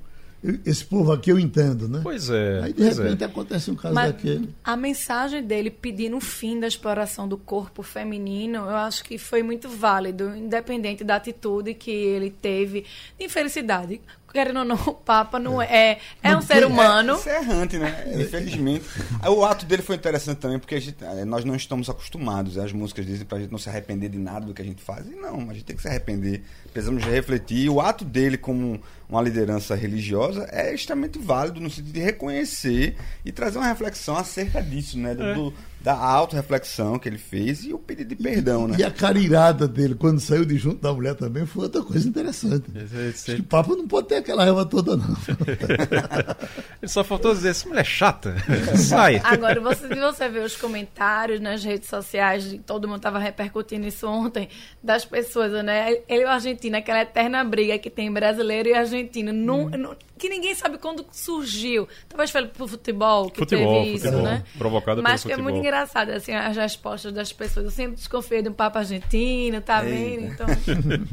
[0.66, 2.02] esse povo aqui eu entendo, né?
[2.04, 2.62] Pois é.
[2.64, 3.28] Aí de repente é.
[3.28, 4.50] acontece um caso Mas daquele.
[4.64, 9.41] A mensagem dele pedindo o fim da exploração do corpo feminino, eu acho que foi
[9.41, 12.86] muito válido, independente da atitude que ele teve
[13.18, 14.02] de infelicidade
[14.34, 15.99] querendo ou não, o Papa não é.
[16.21, 17.13] É, é um ser humano.
[17.13, 18.03] É, isso é errante, né?
[18.19, 18.84] Infelizmente.
[19.25, 22.57] o ato dele foi interessante também, porque gente, é, nós não estamos acostumados.
[22.57, 25.05] As músicas dizem pra gente não se arrepender de nada do que a gente faz.
[25.05, 26.41] E não, a gente tem que se arrepender.
[26.71, 27.65] Precisamos refletir.
[27.65, 32.95] E o ato dele como uma liderança religiosa é extremamente válido no sentido de reconhecer
[33.23, 35.13] e trazer uma reflexão acerca disso, né?
[35.13, 35.34] Do, é.
[35.36, 35.53] do
[35.84, 38.77] da auto-reflexão que ele fez e o pedido de perdão, e, né?
[38.79, 42.65] E a carirada dele, quando saiu de junto da mulher também, foi outra coisa interessante.
[42.75, 45.15] Acho que o Papa não pode ter aquela raiva toda, não.
[46.81, 48.36] ele só faltou dizer, essa mulher é chata,
[48.77, 49.21] sai.
[49.23, 54.49] Agora, você, você vê os comentários nas redes sociais, todo mundo estava repercutindo isso ontem,
[54.81, 55.97] das pessoas, né?
[56.07, 59.31] Ele e o argentino, aquela eterna briga que tem brasileiro e argentino.
[59.31, 59.69] Hum.
[59.69, 61.88] não, que ninguém sabe quando surgiu.
[62.07, 64.43] Talvez foi pro futebol que futebol, teve futebol, isso, né?
[64.57, 67.65] Provocado Mas que é muito engraçado, assim, as respostas das pessoas.
[67.65, 70.26] Eu sempre desconfiei de um papo argentino, tá vendo?
[70.26, 70.47] Então...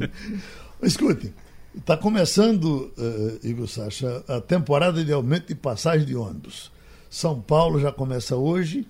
[0.83, 1.33] Escute,
[1.77, 6.71] está começando, uh, Igor Sacha, a temporada de aumento de passagem de ônibus.
[7.09, 8.87] São Paulo já começa hoje,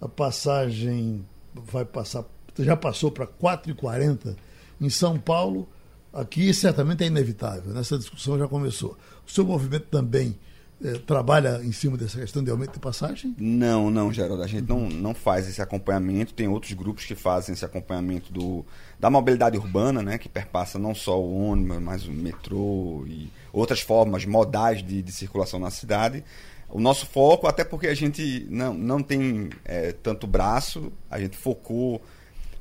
[0.00, 2.24] a passagem vai passar,
[2.58, 4.36] já passou para 4,40
[4.80, 5.68] em São Paulo,
[6.14, 8.96] Aqui certamente é inevitável, nessa discussão já começou.
[9.26, 10.38] O seu movimento também
[10.82, 13.34] eh, trabalha em cima dessa questão de aumento de passagem?
[13.38, 14.42] Não, não, Geraldo.
[14.42, 16.32] A gente não, não faz esse acompanhamento.
[16.34, 18.64] Tem outros grupos que fazem esse acompanhamento do,
[18.98, 23.80] da mobilidade urbana, né, que perpassa não só o ônibus, mas o metrô e outras
[23.80, 26.24] formas modais de, de circulação na cidade.
[26.68, 31.36] O nosso foco, até porque a gente não, não tem é, tanto braço, a gente
[31.36, 32.02] focou.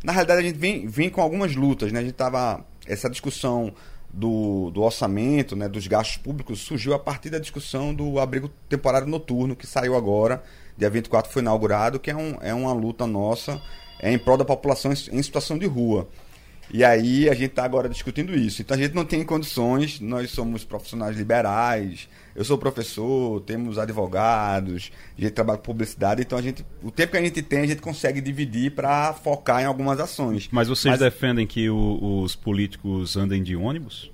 [0.03, 1.99] Na realidade, a gente vem, vem com algumas lutas, né?
[1.99, 3.73] A gente estava essa discussão
[4.13, 9.07] do, do orçamento, né, dos gastos públicos, surgiu a partir da discussão do abrigo temporário
[9.07, 10.43] noturno, que saiu agora,
[10.77, 13.59] dia 24 foi inaugurado, que é, um, é uma luta nossa
[14.03, 16.09] é em prol da população em, situação de rua.
[16.69, 18.61] E aí a gente está agora discutindo isso.
[18.61, 24.91] Então a gente não tem condições, nós somos profissionais liberais, eu sou professor, temos advogados,
[25.17, 27.67] a gente trabalha com publicidade, então a gente, o tempo que a gente tem, a
[27.67, 30.49] gente consegue dividir para focar em algumas ações.
[30.51, 34.11] Mas vocês Mas, defendem que o, os políticos andem de ônibus?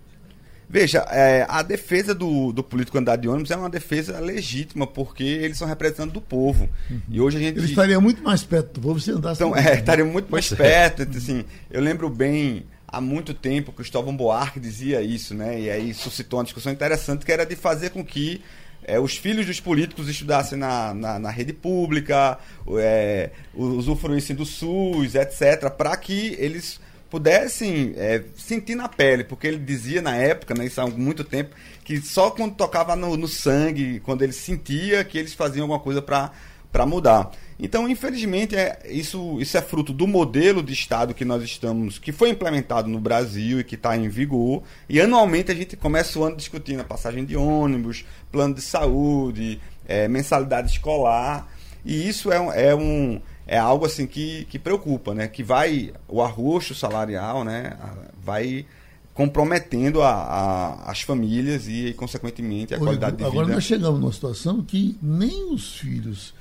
[0.72, 5.24] Veja, é, a defesa do, do político andar de ônibus é uma defesa legítima, porque
[5.24, 6.70] eles são representantes do povo.
[6.92, 7.02] Uhum.
[7.10, 7.58] E hoje a gente.
[7.58, 9.42] Ele estaria muito mais perto do povo se andasse.
[9.42, 11.08] Então, é, estaria muito mais perto.
[11.18, 15.60] Assim, eu lembro bem, há muito tempo, Cristóvão Buarque dizia isso, né?
[15.60, 18.42] E aí suscitou uma discussão interessante que era de fazer com que
[18.84, 22.38] é, os filhos dos políticos estudassem na, na, na rede pública,
[22.78, 26.80] é, usufruíssem do SUS, etc., para que eles
[27.10, 31.56] pudessem é, sentir na pele, porque ele dizia na época, né, isso há muito tempo,
[31.84, 36.02] que só quando tocava no, no sangue, quando ele sentia que eles faziam alguma coisa
[36.02, 37.32] para mudar.
[37.60, 42.14] Então, infelizmente, é, isso, isso é fruto do modelo de Estado que nós estamos, que
[42.14, 44.64] foi implementado no Brasil e que está em vigor.
[44.88, 49.60] E anualmente a gente começa o ano discutindo a passagem de ônibus, plano de saúde,
[49.86, 51.52] é, mensalidade escolar.
[51.84, 55.28] E isso é um, é um é algo assim que, que preocupa, né?
[55.28, 57.76] Que vai o arroxo salarial, né?
[58.24, 58.66] Vai
[59.14, 63.44] comprometendo a, a, as famílias e, consequentemente, a qualidade de agora vida.
[63.44, 66.34] Agora nós chegamos numa situação que nem os filhos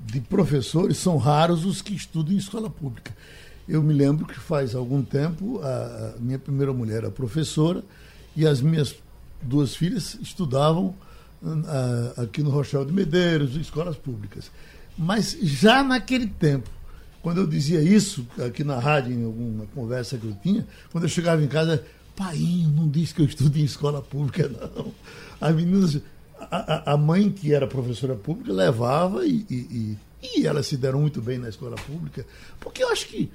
[0.00, 3.14] de professores são raros os que estudam em escola pública.
[3.68, 7.82] Eu me lembro que faz algum tempo a, minha primeira mulher era professora
[8.36, 8.94] e as minhas
[9.42, 10.94] duas filhas estudavam
[11.42, 14.50] uh, aqui no Rochel de Medeiros, escolas públicas.
[14.96, 16.70] Mas já naquele tempo,
[17.22, 21.08] quando eu dizia isso aqui na rádio, em alguma conversa que eu tinha, quando eu
[21.08, 21.84] chegava em casa,
[22.14, 24.92] Painho, não disse que eu estudo em escola pública, não.
[25.40, 26.00] As meninas,
[26.38, 31.20] a, mãe, que era professora pública, levava e, e, e, e, elas se deram muito
[31.20, 32.26] bem na escola pública.
[32.60, 33.30] Porque eu acho que,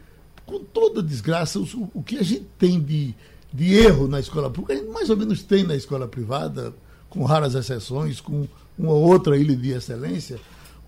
[0.45, 3.13] com toda desgraça, o, o que a gente tem de,
[3.51, 6.73] de erro na escola pública, a gente mais ou menos tem na escola privada,
[7.09, 8.47] com raras exceções, com
[8.77, 10.39] uma outra ilha de excelência.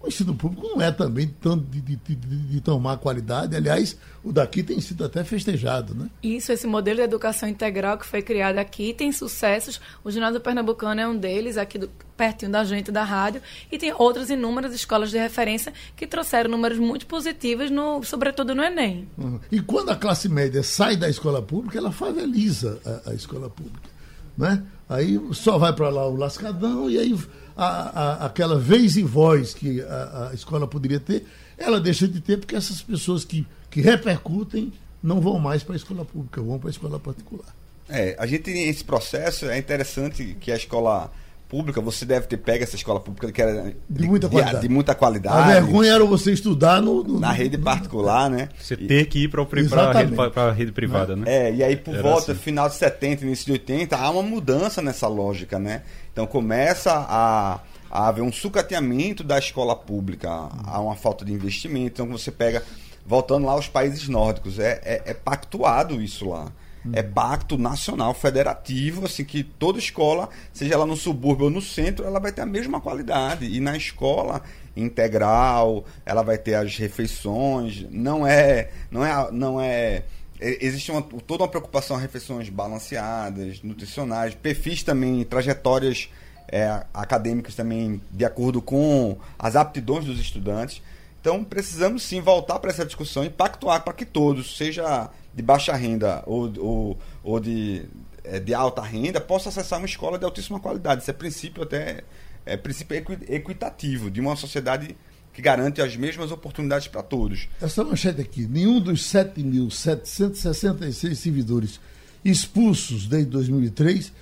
[0.03, 3.55] O ensino público não é também tanto de, de, de, de, tomar qualidade.
[3.55, 6.09] Aliás, o daqui tem sido até festejado, né?
[6.21, 9.79] Isso, esse modelo de educação integral que foi criado aqui tem sucessos.
[10.03, 13.41] O Ginásio Pernambucano é um deles, aqui do, pertinho da gente da rádio.
[13.71, 18.61] E tem outras inúmeras escolas de referência que trouxeram números muito positivos, no, sobretudo no
[18.61, 19.07] Enem.
[19.17, 19.39] Uhum.
[19.49, 23.89] E quando a classe média sai da escola pública, ela faveliza a, a escola pública.
[24.37, 24.63] Né?
[24.93, 27.19] Aí só vai para lá o lascadão e aí
[27.57, 31.25] a, a, aquela vez e voz que a, a, escola poderia ter,
[31.57, 34.71] ela deixa de ter porque essas pessoas que, que repercutem
[35.01, 37.55] não vão mais para a escola pública, vão para a escola particular.
[37.89, 41.11] É, a gente esse processo, é interessante que a escola
[41.53, 44.55] pública, você deve ter pego essa escola pública que era de, de muita qualidade.
[44.55, 45.37] De, de, muita qualidade.
[45.37, 48.49] A vergonha era você estudar no, no na rede particular, né?
[48.59, 50.15] Você e, ter que ir para a rede,
[50.57, 51.25] rede, privada, né?
[51.27, 52.41] É, e aí por era volta, assim.
[52.41, 55.83] final de 70, início de 80, há uma mudança nessa lógica, né?
[56.11, 57.59] Então começa a,
[57.91, 60.31] a haver um sucateamento da escola pública,
[60.65, 62.01] há uma falta de investimento.
[62.01, 62.63] Então você pega,
[63.05, 66.51] voltando lá aos países nórdicos, é, é, é pactuado isso lá.
[66.91, 72.05] É pacto nacional federativo, assim, que toda escola, seja ela no subúrbio ou no centro,
[72.05, 73.45] ela vai ter a mesma qualidade.
[73.45, 74.41] E na escola
[74.75, 77.85] integral, ela vai ter as refeições.
[77.89, 78.69] Não é.
[78.91, 79.31] Não é.
[79.31, 80.03] Não é
[80.43, 86.09] existe uma, toda uma preocupação a refeições balanceadas, nutricionais, perfis também, trajetórias
[86.47, 90.81] é, acadêmicas também de acordo com as aptidões dos estudantes.
[91.21, 95.73] Então precisamos sim voltar para essa discussão e pactuar para que todos, seja de baixa
[95.73, 97.85] renda ou, ou, ou de,
[98.23, 101.01] é, de alta renda, possam acessar uma escola de altíssima qualidade.
[101.01, 102.03] Isso é princípio até
[102.45, 102.97] é princípio
[103.29, 104.97] equitativo de uma sociedade
[105.33, 107.47] que garante as mesmas oportunidades para todos.
[107.61, 111.79] Essa manchete aqui: nenhum dos 7.766 servidores
[112.23, 114.13] expulsos desde 2003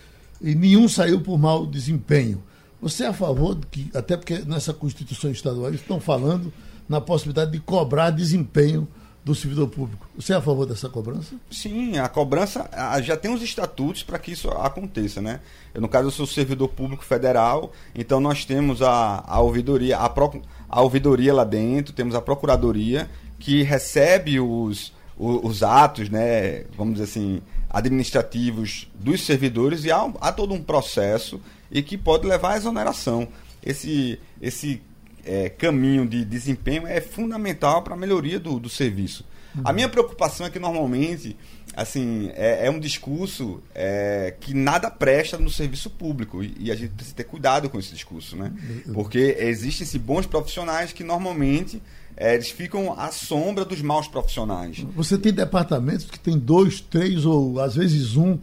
[0.42, 2.42] e nenhum saiu por mau desempenho.
[2.82, 6.52] Você é a favor de que, até porque nessa Constituição estadual eles estão falando
[6.90, 8.88] na possibilidade de cobrar desempenho
[9.24, 10.08] do servidor público.
[10.16, 11.36] Você é a favor dessa cobrança?
[11.50, 12.70] Sim, a cobrança
[13.04, 15.42] já tem os estatutos para que isso aconteça, né?
[15.74, 20.10] Eu, no caso, eu sou servidor público federal, então nós temos a, a ouvidoria, a,
[20.10, 26.66] pro, a ouvidoria lá dentro, temos a procuradoria que recebe os, os, os atos, né?
[26.76, 31.40] Vamos dizer assim, administrativos dos servidores e há, há todo um processo
[31.72, 33.28] e que pode levar à exoneração.
[33.64, 34.82] Esse, esse
[35.26, 39.26] é, caminho de desempenho é fundamental para a melhoria do, do serviço.
[39.56, 39.64] Uhum.
[39.66, 41.36] A minha preocupação é que normalmente
[41.76, 46.76] assim é, é um discurso é, que nada presta no serviço público e, e, a
[46.76, 48.52] gente precisa ter cuidado com esse discurso, né?
[48.88, 48.94] Uhum.
[48.94, 51.82] Porque existem -se bons profissionais que normalmente
[52.16, 54.86] é, eles ficam à sombra dos maus profissionais.
[54.96, 58.38] Você tem departamentos que tem dois, três ou às vezes um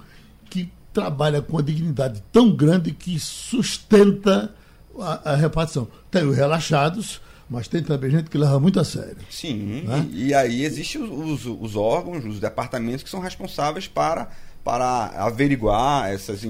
[0.51, 4.55] que trabalha com a dignidade tão grande que sustenta
[5.01, 5.89] a, a repartição.
[6.11, 9.19] Tem os relaxados, mas tem também gente que leva muito a sério.
[9.31, 10.07] Sim, né?
[10.13, 14.29] e, e, aí existem os, os, os, órgãos, os departamentos que são responsáveis para,
[14.63, 16.43] para averiguar essas,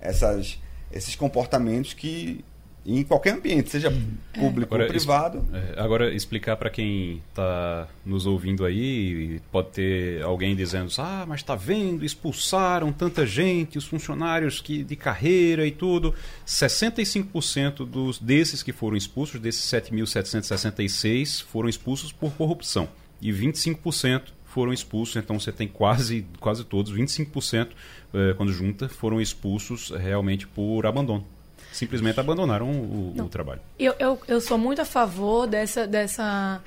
[0.00, 0.58] essas,
[0.90, 2.44] esses comportamentos que
[2.84, 4.38] em qualquer ambiente, seja é.
[4.38, 5.44] público agora, ou privado.
[5.52, 11.40] É, agora, explicar para quem está nos ouvindo aí, pode ter alguém dizendo: ah, mas
[11.40, 16.14] está vendo, expulsaram tanta gente, os funcionários que, de carreira e tudo.
[16.46, 22.88] 65% dos, desses que foram expulsos, desses 7.766, foram expulsos por corrupção.
[23.20, 27.68] E 25% foram expulsos, então você tem quase, quase todos, 25%,
[28.12, 31.24] eh, quando junta, foram expulsos realmente por abandono
[31.72, 33.60] simplesmente abandonaram o, o trabalho.
[33.78, 36.60] Eu, eu, eu sou muito a favor dessa, dessa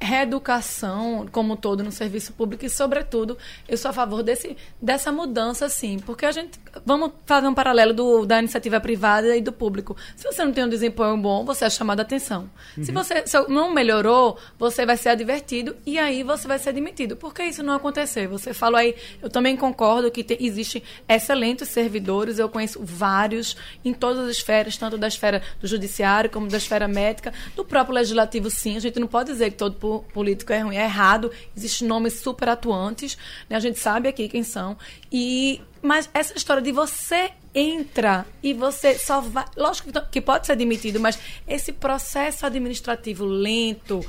[0.00, 3.36] reeducação como todo no serviço público e, sobretudo,
[3.68, 7.92] eu sou a favor desse, dessa mudança, sim, porque a gente vamos fazer um paralelo
[7.94, 9.96] do, da iniciativa privada e do público.
[10.14, 12.50] Se você não tem um desempenho bom, você é chamado a atenção.
[12.76, 12.84] Uhum.
[12.84, 17.16] Se você se não melhorou, você vai ser advertido e aí você vai ser demitido.
[17.16, 18.26] Por que isso não acontecer?
[18.28, 23.94] Você falou aí, eu também concordo que te, existe excelentes servidores, eu conheço vários em
[23.94, 28.50] todas as esferas, tanto da esfera do judiciário como da esfera médica, do próprio legislativo,
[28.50, 28.76] sim.
[28.76, 29.76] A gente não pode dizer que todo
[30.12, 31.30] político é ruim, é errado.
[31.56, 33.16] Existem nomes super atuantes,
[33.48, 33.56] né?
[33.56, 34.76] a gente sabe aqui quem são.
[35.10, 39.44] E mas essa história de você entra e você só vai.
[39.56, 44.04] Lógico que pode ser demitido, mas esse processo administrativo lento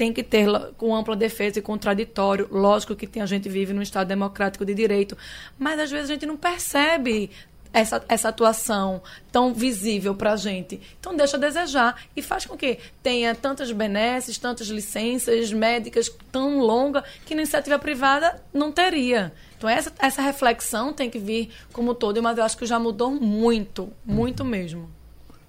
[0.00, 0.48] tem que ter
[0.78, 2.48] com ampla defesa e contraditório.
[2.50, 5.14] Lógico que tem, a gente vive num Estado democrático de direito,
[5.58, 7.30] mas às vezes a gente não percebe
[7.72, 10.80] essa, essa atuação tão visível para a gente.
[10.98, 16.58] Então, deixa a desejar e faz com que tenha tantas benesses, tantas licenças médicas tão
[16.60, 19.32] longa que na iniciativa privada não teria.
[19.56, 23.10] Então, essa, essa reflexão tem que vir como todo, mas eu acho que já mudou
[23.10, 24.90] muito, muito mesmo.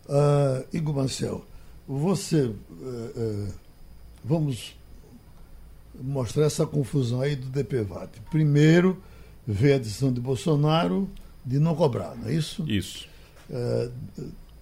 [0.06, 1.46] Uh, Igor Marcel,
[1.88, 2.44] você.
[2.44, 3.54] Uh, uh,
[4.24, 4.76] vamos
[6.00, 8.10] mostrar essa confusão aí do DPVAT.
[8.30, 9.02] Primeiro,
[9.46, 11.10] veio a decisão de Bolsonaro
[11.46, 12.64] de não cobrar, não é isso?
[12.68, 13.08] Isso.
[13.50, 13.90] É,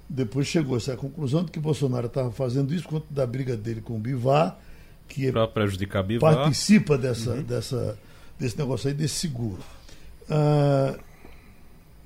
[0.10, 3.96] depois chegou essa conclusão de que Bolsonaro estava fazendo isso quanto da briga dele com
[3.96, 4.58] o Bivar,
[5.08, 6.36] que para prejudicar Bivar.
[6.36, 7.44] participa dessa, uhum.
[7.44, 7.98] dessa,
[8.40, 9.60] desse negócio aí, desse seguro.
[10.30, 10.98] Ah,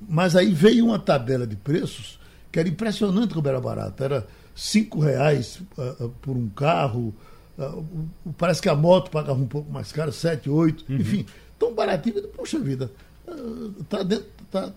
[0.07, 2.19] mas aí veio uma tabela de preços
[2.51, 4.03] que era impressionante como era barato.
[4.03, 7.13] Era cinco reais uh, por um carro.
[7.57, 8.07] Uh,
[8.37, 10.97] parece que a moto pagava um pouco mais caro, sete, oito, uhum.
[10.97, 11.25] enfim,
[11.57, 12.21] tão baratinho.
[12.29, 12.91] Puxa vida,
[13.79, 14.05] está
[14.51, 14.73] tá,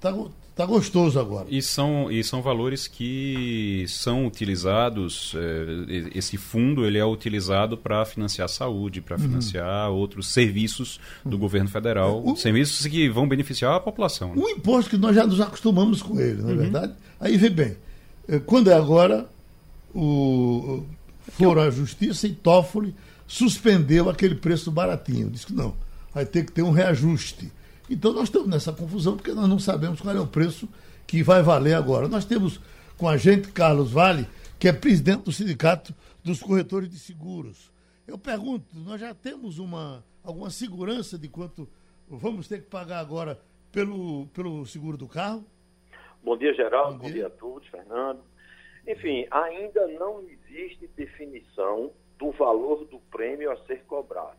[0.00, 0.14] tá,
[0.56, 1.46] tá gostoso agora.
[1.48, 8.04] E são, e são valores que são utilizados, é, esse fundo ele é utilizado para
[8.04, 9.22] financiar saúde, para uhum.
[9.22, 11.38] financiar outros serviços do uhum.
[11.38, 14.34] governo federal, o, serviços que vão beneficiar a população.
[14.34, 14.42] Né?
[14.42, 16.58] O imposto que nós já nos acostumamos com ele, não é uhum.
[16.58, 16.92] verdade?
[17.18, 17.76] Aí vê bem,
[18.28, 19.28] é, quando é agora,
[19.94, 20.84] o,
[21.32, 22.94] foram à justiça e Toffoli
[23.26, 25.30] suspendeu aquele preço baratinho.
[25.30, 25.74] Disse que não,
[26.12, 27.50] vai ter que ter um reajuste.
[27.90, 30.68] Então nós estamos nessa confusão porque nós não sabemos qual é o preço
[31.08, 32.06] que vai valer agora.
[32.06, 32.60] Nós temos
[32.96, 34.28] com a gente Carlos Vale,
[34.60, 37.72] que é presidente do Sindicato dos Corretores de Seguros.
[38.06, 41.68] Eu pergunto, nós já temos uma, alguma segurança de quanto
[42.08, 43.40] vamos ter que pagar agora
[43.72, 45.44] pelo, pelo seguro do carro?
[46.22, 46.98] Bom dia, Geraldo.
[46.98, 48.20] Bom dia, Bom dia a todos, Fernando.
[48.86, 54.38] Enfim, ainda não existe definição do valor do prêmio a ser cobrado.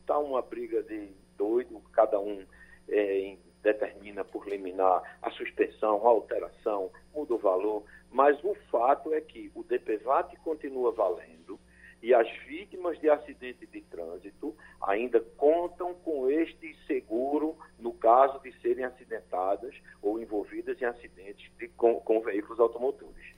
[0.00, 2.44] Está uma briga de doido, cada um
[2.88, 9.20] é, determina por liminar a suspensão, a alteração, muda o valor, mas o fato é
[9.20, 11.58] que o DPVAT continua valendo
[12.02, 18.52] e as vítimas de acidente de trânsito ainda contam com este seguro no caso de
[18.60, 23.32] serem acidentadas ou envolvidas em acidentes de, com, com veículos automotores.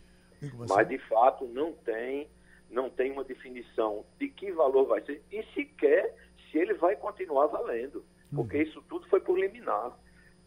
[0.68, 2.28] Mas de fato não tem
[2.70, 6.12] não tem uma definição de que valor vai ser e sequer
[6.51, 8.05] se ele vai continuar valendo
[8.35, 9.97] porque isso tudo foi por liminar.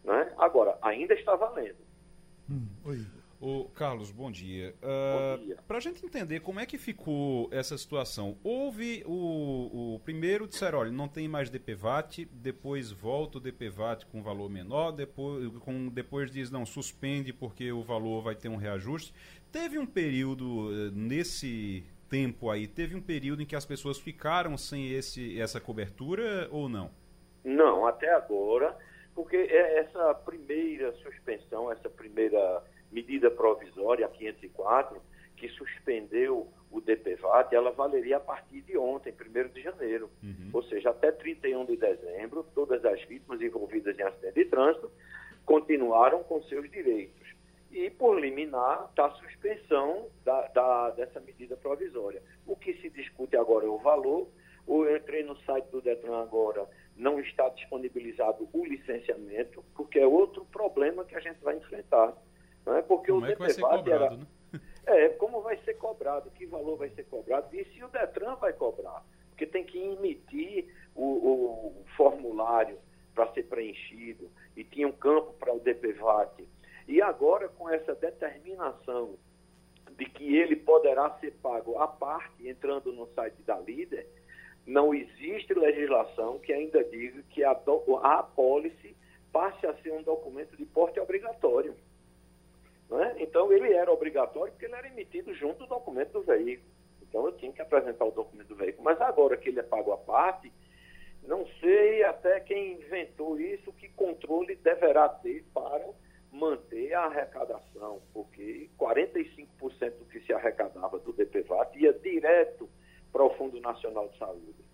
[0.04, 0.32] Né?
[0.38, 1.78] Agora, ainda está valendo.
[2.50, 3.04] Hum, oi.
[3.40, 4.74] O Carlos, bom dia.
[4.82, 5.56] Uh, dia.
[5.68, 10.80] Para a gente entender como é que ficou essa situação, houve o, o primeiro disseram,
[10.80, 16.32] olha, não tem mais DPVAT, depois volta o DPVAT com valor menor, depois, com, depois
[16.32, 19.14] diz não, suspende porque o valor vai ter um reajuste.
[19.52, 24.56] Teve um período uh, nesse tempo aí, teve um período em que as pessoas ficaram
[24.56, 26.90] sem esse, essa cobertura ou não?
[27.44, 28.76] Não, até agora,
[29.14, 35.00] porque é essa primeira suspensão, essa primeira medida provisória, a 504,
[35.36, 40.10] que suspendeu o DPVAT, ela valeria a partir de ontem, 1 de janeiro.
[40.22, 40.50] Uhum.
[40.52, 44.90] Ou seja, até 31 de dezembro, todas as vítimas envolvidas em acidente de trânsito
[45.46, 47.26] continuaram com seus direitos.
[47.70, 52.22] E, por liminar, está a suspensão da, da, dessa medida provisória.
[52.46, 54.28] O que se discute agora é o valor.
[54.66, 56.66] Eu entrei no site do Detran agora
[56.98, 62.12] não está disponibilizado o licenciamento, porque é outro problema que a gente vai enfrentar.
[62.66, 62.82] Não é?
[62.82, 64.10] Porque como o é que vai ser cobrado, era...
[64.16, 64.26] né?
[64.84, 68.52] É, como vai ser cobrado, que valor vai ser cobrado e se o Detran vai
[68.52, 69.04] cobrar.
[69.30, 72.78] Porque tem que emitir o, o formulário
[73.14, 76.48] para ser preenchido e tinha um campo para o DPVAT.
[76.88, 79.16] E agora, com essa determinação
[79.96, 84.08] de que ele poderá ser pago à parte, entrando no site da líder,
[84.68, 87.52] não existe legislação que ainda diga que a,
[88.02, 88.94] a apólice
[89.32, 91.74] passe a ser um documento de porte obrigatório.
[92.90, 93.16] Né?
[93.18, 96.68] Então, ele era obrigatório porque ele era emitido junto do documento do veículo.
[97.02, 98.84] Então eu tinha que apresentar o documento do veículo.
[98.84, 100.52] Mas agora que ele é pago à parte,
[101.22, 105.88] não sei até quem inventou isso, que controle deverá ter para
[106.30, 109.46] manter a arrecadação, porque 45%
[109.98, 112.68] do que se arrecadava do DPVAT ia direto
[113.12, 114.64] para o Fundo Nacional de Saúde.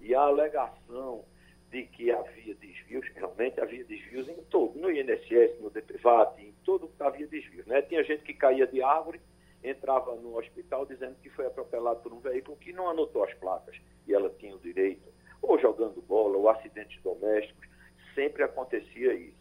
[0.00, 1.24] E a alegação
[1.70, 6.90] de que havia desvios, realmente havia desvios em todo, no INSS, no DPVAT, em todo
[7.00, 7.66] havia desvios.
[7.66, 7.82] Né?
[7.82, 9.20] Tinha gente que caía de árvore,
[9.62, 13.76] entrava no hospital dizendo que foi atropelado por um veículo que não anotou as placas
[14.06, 15.08] e ela tinha o direito,
[15.42, 17.68] ou jogando bola, ou acidentes domésticos,
[18.14, 19.36] sempre acontecia isso.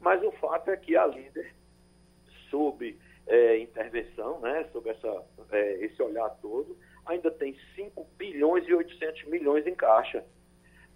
[0.00, 1.54] Mas o fato é que a líder,
[2.50, 6.76] sob é, intervenção, né, sob essa, é, esse olhar todo,
[7.06, 10.24] ainda tem 5 bilhões e 800 milhões em caixa.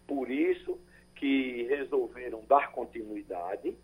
[0.06, 0.78] Por isso
[1.14, 3.76] que resolveram dar continuidade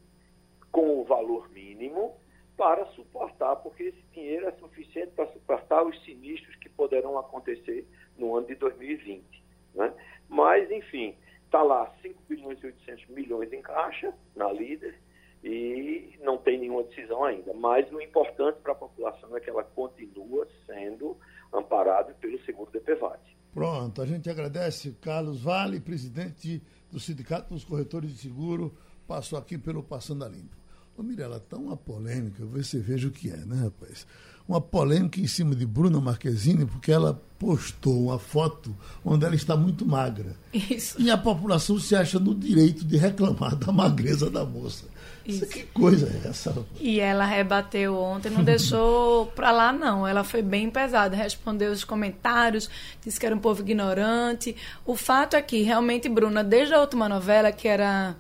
[0.71, 2.17] com o valor mínimo
[2.57, 8.37] para suportar, porque esse dinheiro é suficiente para suportar os sinistros que poderão acontecer no
[8.37, 9.25] ano de 2020.
[9.75, 9.95] Né?
[10.29, 14.99] Mas, enfim, está lá 5 bilhões e 800 milhões em caixa na líder
[15.43, 17.53] e não tem nenhuma decisão ainda.
[17.55, 21.17] Mas o importante para a população é que ela continua sendo
[21.53, 23.21] amparada pelo seguro DPVAT.
[23.53, 28.75] Pronto, a gente agradece Carlos Vale, presidente do Sindicato dos Corretores de Seguro,
[29.07, 30.57] passou aqui pelo Passando a Limpo.
[30.97, 34.07] Ô Mirella, tá uma polêmica, você veja o que é, né, rapaz?
[34.49, 38.75] Uma polêmica em cima de Bruna Marquezine, porque ela postou uma foto
[39.05, 40.35] onde ela está muito magra.
[40.53, 41.01] Isso.
[41.01, 44.87] E a população se acha no direito de reclamar da magreza da moça.
[45.29, 45.47] Isso.
[45.47, 46.55] Que coisa é essa?
[46.81, 50.07] E ela rebateu ontem, não deixou pra lá, não.
[50.07, 52.71] Ela foi bem pesada, respondeu os comentários,
[53.05, 54.57] disse que era um povo ignorante.
[54.87, 58.17] O fato é que, realmente, Bruna, desde a última novela, que era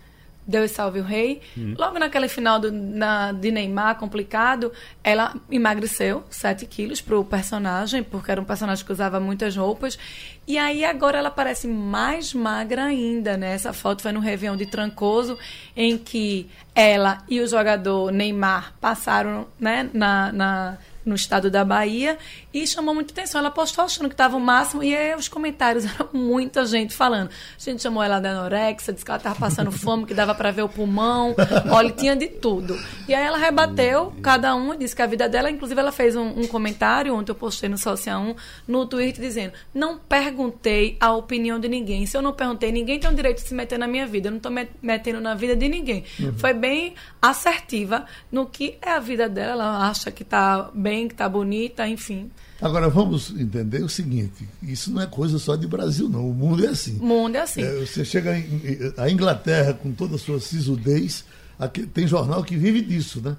[0.48, 1.42] Deus Salve o Rei.
[1.56, 1.74] Hum.
[1.76, 4.72] Logo naquele final do, na, de Neymar, complicado,
[5.04, 9.98] ela emagreceu 7 quilos pro personagem, porque era um personagem que usava muitas roupas.
[10.46, 13.52] E aí agora ela parece mais magra ainda, né?
[13.52, 15.38] Essa foto foi no Réveillon de Trancoso,
[15.76, 20.78] em que ela e o jogador Neymar passaram né, na, na
[21.08, 22.18] no estado da Bahia
[22.52, 23.40] e chamou muita atenção.
[23.40, 27.30] Ela postou achando que estava o máximo e aí os comentários eram muita gente falando.
[27.30, 30.50] A gente chamou ela de anorexia, disse que ela estava passando fome, que dava para
[30.50, 31.34] ver o pulmão.
[31.70, 32.78] Olha, tinha de tudo.
[33.08, 36.40] E aí ela rebateu, cada um disse que a vida dela, inclusive ela fez um,
[36.40, 38.34] um comentário, ontem eu postei no Social 1,
[38.66, 42.06] no Twitter, dizendo: Não perguntei a opinião de ninguém.
[42.06, 44.28] Se eu não perguntei, ninguém tem o direito de se meter na minha vida.
[44.28, 44.52] Eu não estou
[44.82, 46.04] metendo na vida de ninguém.
[46.20, 46.34] Uhum.
[46.38, 49.52] Foi bem assertiva no que é a vida dela.
[49.52, 52.30] Ela acha que está bem bem, que está bonita, enfim.
[52.60, 56.28] Agora vamos entender o seguinte: isso não é coisa só de Brasil, não.
[56.28, 56.98] O mundo é assim.
[56.98, 57.62] O mundo é assim.
[57.62, 58.34] É, você chega
[58.96, 61.24] a Inglaterra com toda a sua sisudez,
[61.58, 63.36] aqui, tem jornal que vive disso, né?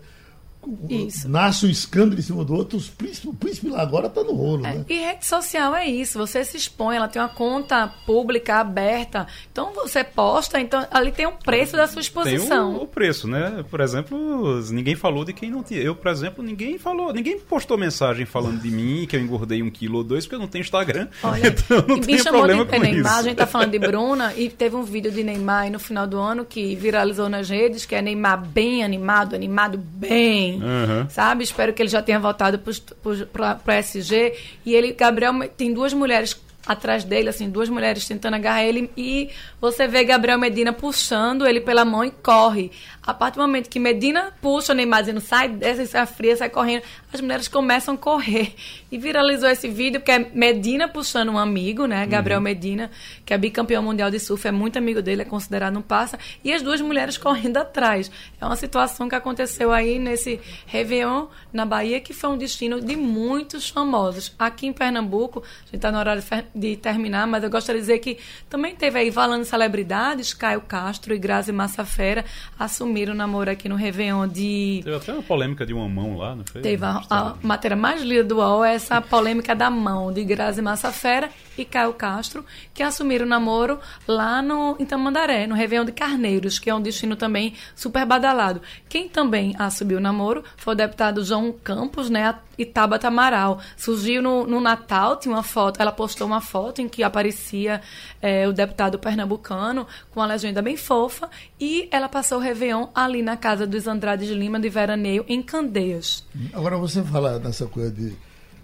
[0.89, 1.29] Isso.
[1.29, 4.33] Nasce um escândalo em cima do outro, os príncipe, o príncipe lá agora está no
[4.33, 4.65] rolo.
[4.65, 4.85] É, né?
[4.89, 9.73] E rede social é isso, você se expõe, ela tem uma conta pública aberta, então
[9.73, 12.71] você posta, então ali tem um preço da sua exposição.
[12.71, 13.63] Tem o, o preço, né?
[13.69, 15.79] Por exemplo, ninguém falou de quem não tinha.
[15.79, 19.69] Eu, por exemplo, ninguém falou, ninguém postou mensagem falando de mim, que eu engordei um
[19.69, 21.07] quilo ou dois, porque eu não tenho Instagram.
[21.23, 23.19] Olha, então não tenho problema de, com Neymar, isso.
[23.19, 26.05] A gente tá falando de Bruna e teve um vídeo de Neymar aí no final
[26.05, 31.09] do ano que viralizou nas redes, que é Neymar bem animado, animado bem uhum.
[31.09, 31.43] sabe?
[31.43, 34.33] Espero que ele já tenha voltado para o SG.
[34.65, 39.29] E ele, Gabriel, tem duas mulheres atrás dele, assim, duas mulheres tentando agarrar ele e
[39.59, 42.71] você vê Gabriel Medina puxando ele pela mão e corre.
[43.09, 46.47] A partir do momento que Medina puxa o Neymar dizendo sai dessa, sai fria, sai
[46.47, 48.53] correndo, as mulheres começam a correr.
[48.91, 52.05] E viralizou esse vídeo que é Medina puxando um amigo, né?
[52.05, 52.43] Gabriel uhum.
[52.43, 52.91] Medina,
[53.25, 56.53] que é bicampeão mundial de surf, é muito amigo dele, é considerado um passa, e
[56.53, 58.11] as duas mulheres correndo atrás.
[58.39, 62.95] É uma situação que aconteceu aí nesse Réveillon na Bahia, que foi um destino de
[62.95, 64.35] muitos famosos.
[64.37, 67.99] Aqui em Pernambuco, a gente está no horário de terminar, mas eu gostaria de dizer
[67.99, 72.23] que também teve aí, falando celebridades, Caio Castro e Grazi Massafera
[72.57, 74.81] assumiram o namoro aqui no Réveillon de...
[74.83, 76.61] Teve até uma polêmica de uma mão lá, não foi?
[76.61, 80.61] Teve a, a matéria mais lida do UOL, é essa polêmica da mão de Grazi
[80.61, 85.91] Massafera e Caio Castro, que assumiram o namoro lá no, em Tamandaré, no Réveillon de
[85.91, 88.61] Carneiros, que é um destino também super badalado.
[88.89, 93.61] Quem também assumiu o namoro foi o deputado João Campos, né, e Tabata Amaral.
[93.77, 97.81] Surgiu no, no Natal, tinha uma foto, ela postou uma foto em que aparecia
[98.21, 101.29] é, o deputado pernambucano com uma legenda bem fofa
[101.59, 105.41] e ela passou o Réveillon ali na casa dos Andrade de Lima de Veraneio, em
[105.41, 106.23] Candeias.
[106.53, 108.07] Agora você falar nessa coisa de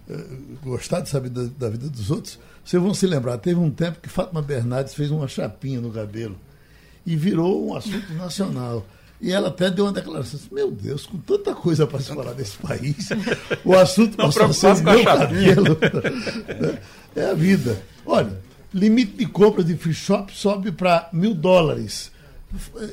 [0.08, 3.70] uh, gostar de saber da, da vida dos outros, vocês vão se lembrar, teve um
[3.70, 6.36] tempo que Fátima Bernardes fez uma chapinha no cabelo
[7.06, 8.84] e virou um assunto nacional.
[9.20, 12.32] E ela até deu uma declaração assim, meu Deus, com tanta coisa para se falar
[12.32, 13.08] desse país,
[13.64, 15.78] o assunto passou a ser meu cabelo.
[17.14, 17.80] é a vida.
[18.04, 18.38] Olha,
[18.74, 22.12] limite de compra de free shop sobe para mil dólares.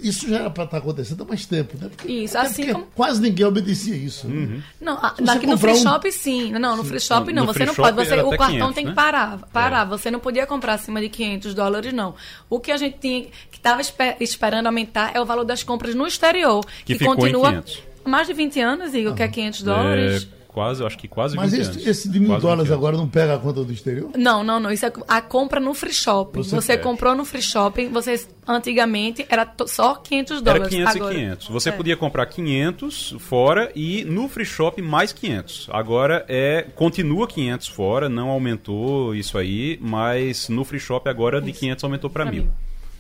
[0.02, 1.88] Isso já era para estar tá acontecendo há mais tempo, né?
[1.88, 2.86] Porque, isso, assim como...
[2.96, 4.28] quase ninguém obedecia isso.
[4.28, 4.36] Né?
[4.36, 4.62] Uhum.
[4.82, 5.76] Não, aqui no free um...
[5.76, 6.52] shop sim.
[6.54, 7.46] Não, no free shop não.
[7.46, 7.96] No você não pode.
[7.96, 8.96] Você, o cartão 500, tem que né?
[8.96, 9.38] parar.
[9.54, 9.86] parar.
[9.86, 9.90] É.
[9.90, 12.16] Você não podia comprar acima de 500 dólares, não.
[12.50, 15.94] O que a gente tinha, que estava esper, esperando aumentar é o valor das compras
[15.94, 17.64] no exterior, que, que continua
[18.04, 19.16] mais de 20 anos, Igor, ah.
[19.16, 20.28] que é 500 dólares.
[20.40, 23.36] É quase, acho que quase Mas esse, esse, de mil quase dólares agora não pega
[23.36, 24.12] a conta do exterior?
[24.16, 24.72] Não, não, não.
[24.72, 26.44] Isso é a compra no free shopping.
[26.44, 30.62] Você, você comprou no free shopping, você antigamente era só 500 dólares.
[30.62, 31.14] Era 500 agora.
[31.14, 31.48] e 500.
[31.48, 31.72] Você é.
[31.72, 35.70] podia comprar 500 fora e no free shopping mais 500.
[35.72, 41.52] Agora é continua 500 fora, não aumentou isso aí, mas no free shop agora de
[41.52, 42.48] 500 aumentou para mil.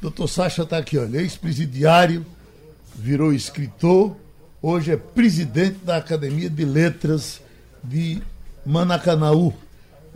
[0.02, 2.26] Doutor Sacha está aqui, olha, ex-presidiário,
[2.96, 4.18] virou escritor,
[4.62, 7.43] hoje é presidente da Academia de Letras
[7.84, 8.22] de
[8.66, 9.54] Manacanaú.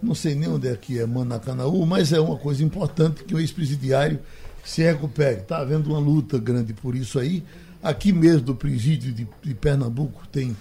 [0.02, 3.40] Não sei nem onde é que é Manacanaú, mas é uma coisa importante que o
[3.40, 4.20] ex-presidiário
[4.64, 5.42] se recupere.
[5.42, 7.44] Está havendo uma luta grande por isso aí.
[7.82, 10.56] Aqui mesmo do presídio de, de Pernambuco tem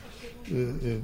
[0.50, 0.98] é, é,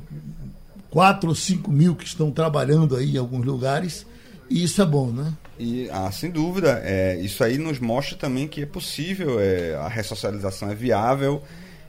[1.25, 4.07] ou cinco mil que estão trabalhando aí em alguns lugares.
[4.49, 5.33] E isso é bom, né?
[5.59, 6.81] E, ah, sem dúvida.
[6.85, 11.43] É, isso aí nos mostra também que é possível, é, a ressocialização é viável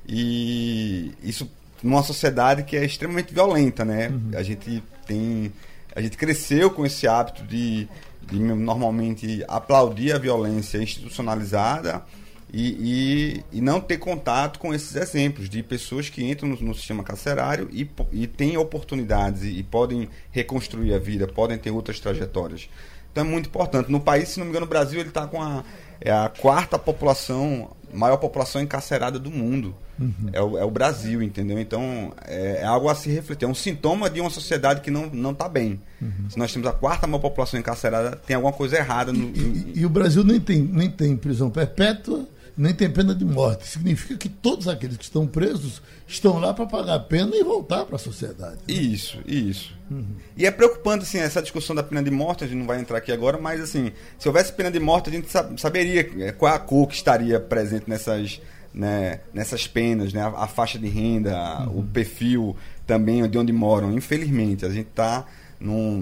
[0.08, 1.50] e isso
[1.84, 4.08] numa sociedade que é extremamente violenta, né?
[4.08, 4.32] Uhum.
[4.36, 5.52] A gente tem
[5.96, 7.88] a gente cresceu com esse hábito de,
[8.24, 12.04] de normalmente aplaudir a violência institucionalizada
[12.52, 16.76] e, e, e, não ter contato com esses exemplos de pessoas que entram no, no
[16.76, 22.00] sistema carcerário e, e têm oportunidades e, e, podem reconstruir a vida, podem ter outras
[22.00, 22.70] trajetórias.
[23.12, 23.92] Então é muito importante.
[23.92, 25.64] No país, se não me engano, o Brasil ele está com a,
[26.00, 29.76] é a quarta população, maior população encarcerada do mundo.
[30.00, 30.30] Uhum.
[30.34, 31.60] É, o, é, o, Brasil, entendeu?
[31.60, 33.46] Então, é, é, algo a se refletir.
[33.46, 35.80] É um sintoma de uma sociedade que não está bem.
[36.02, 36.30] Uhum.
[36.30, 39.14] Se nós temos a quarta maior população encarcerada, tem alguma coisa errada.
[39.14, 42.26] No, e, e, e, o Brasil nem tem, nem tem prisão perpétua,
[42.56, 43.68] nem tem pena de morte.
[43.68, 47.86] Significa que todos aqueles que estão presos estão lá para pagar a pena e voltar
[47.86, 48.58] para a sociedade.
[48.68, 48.74] Né?
[48.74, 49.76] Isso, isso.
[49.90, 50.16] Uhum.
[50.38, 52.98] E é preocupante, assim, essa discussão da pena de morte, a gente não vai entrar
[52.98, 55.28] aqui agora, mas, assim, se houvesse pena de morte, a gente
[55.58, 58.40] saberia qual a cor que estaria presente nessas
[58.74, 61.38] né, nessas penas, né, a, a faixa de renda,
[61.68, 61.80] uhum.
[61.80, 63.94] o perfil também de onde moram.
[63.94, 65.26] Infelizmente, a gente está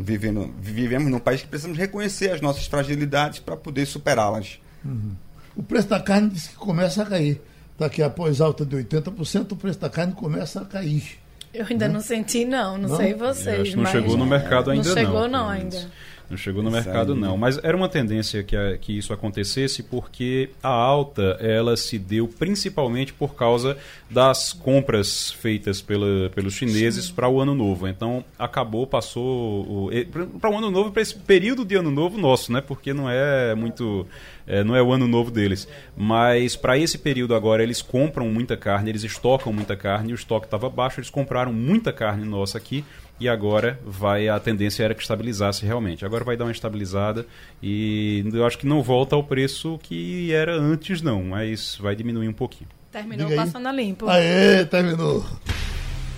[0.04, 4.60] vivendo, vivemos num país que precisamos reconhecer as nossas fragilidades para poder superá-las.
[4.84, 5.12] Uhum.
[5.56, 7.42] O preço da carne diz que começa a cair.
[7.78, 11.20] Daqui após alta de 80%, o preço da carne começa a cair.
[11.54, 11.94] Eu ainda né?
[11.94, 12.98] não senti, não, não, não?
[12.98, 13.76] sei vocês.
[13.76, 14.96] não chegou no mercado ainda não.
[14.96, 15.92] Não chegou, não, ainda.
[16.32, 17.36] Não chegou no mercado, não.
[17.36, 22.26] Mas era uma tendência que, a, que isso acontecesse porque a alta ela se deu
[22.26, 23.78] principalmente por causa
[24.10, 27.86] das compras feitas pela, pelos chineses para o ano novo.
[27.86, 29.92] Então acabou, passou
[30.40, 32.62] para o ano novo, para esse período de ano novo nosso, né?
[32.62, 34.08] Porque não é muito.
[34.48, 35.68] É, não é o ano novo deles.
[35.98, 40.16] Mas para esse período agora eles compram muita carne, eles estocam muita carne, e o
[40.16, 42.86] estoque estava baixo, eles compraram muita carne nossa aqui
[43.22, 46.04] e agora vai a tendência era que estabilizasse realmente.
[46.04, 47.24] Agora vai dar uma estabilizada
[47.62, 52.28] e eu acho que não volta ao preço que era antes não, mas vai diminuir
[52.28, 52.68] um pouquinho.
[52.92, 54.10] Terminou passando a limpo.
[54.10, 55.24] Aê, terminou.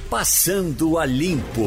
[0.09, 1.61] Passando a limpo.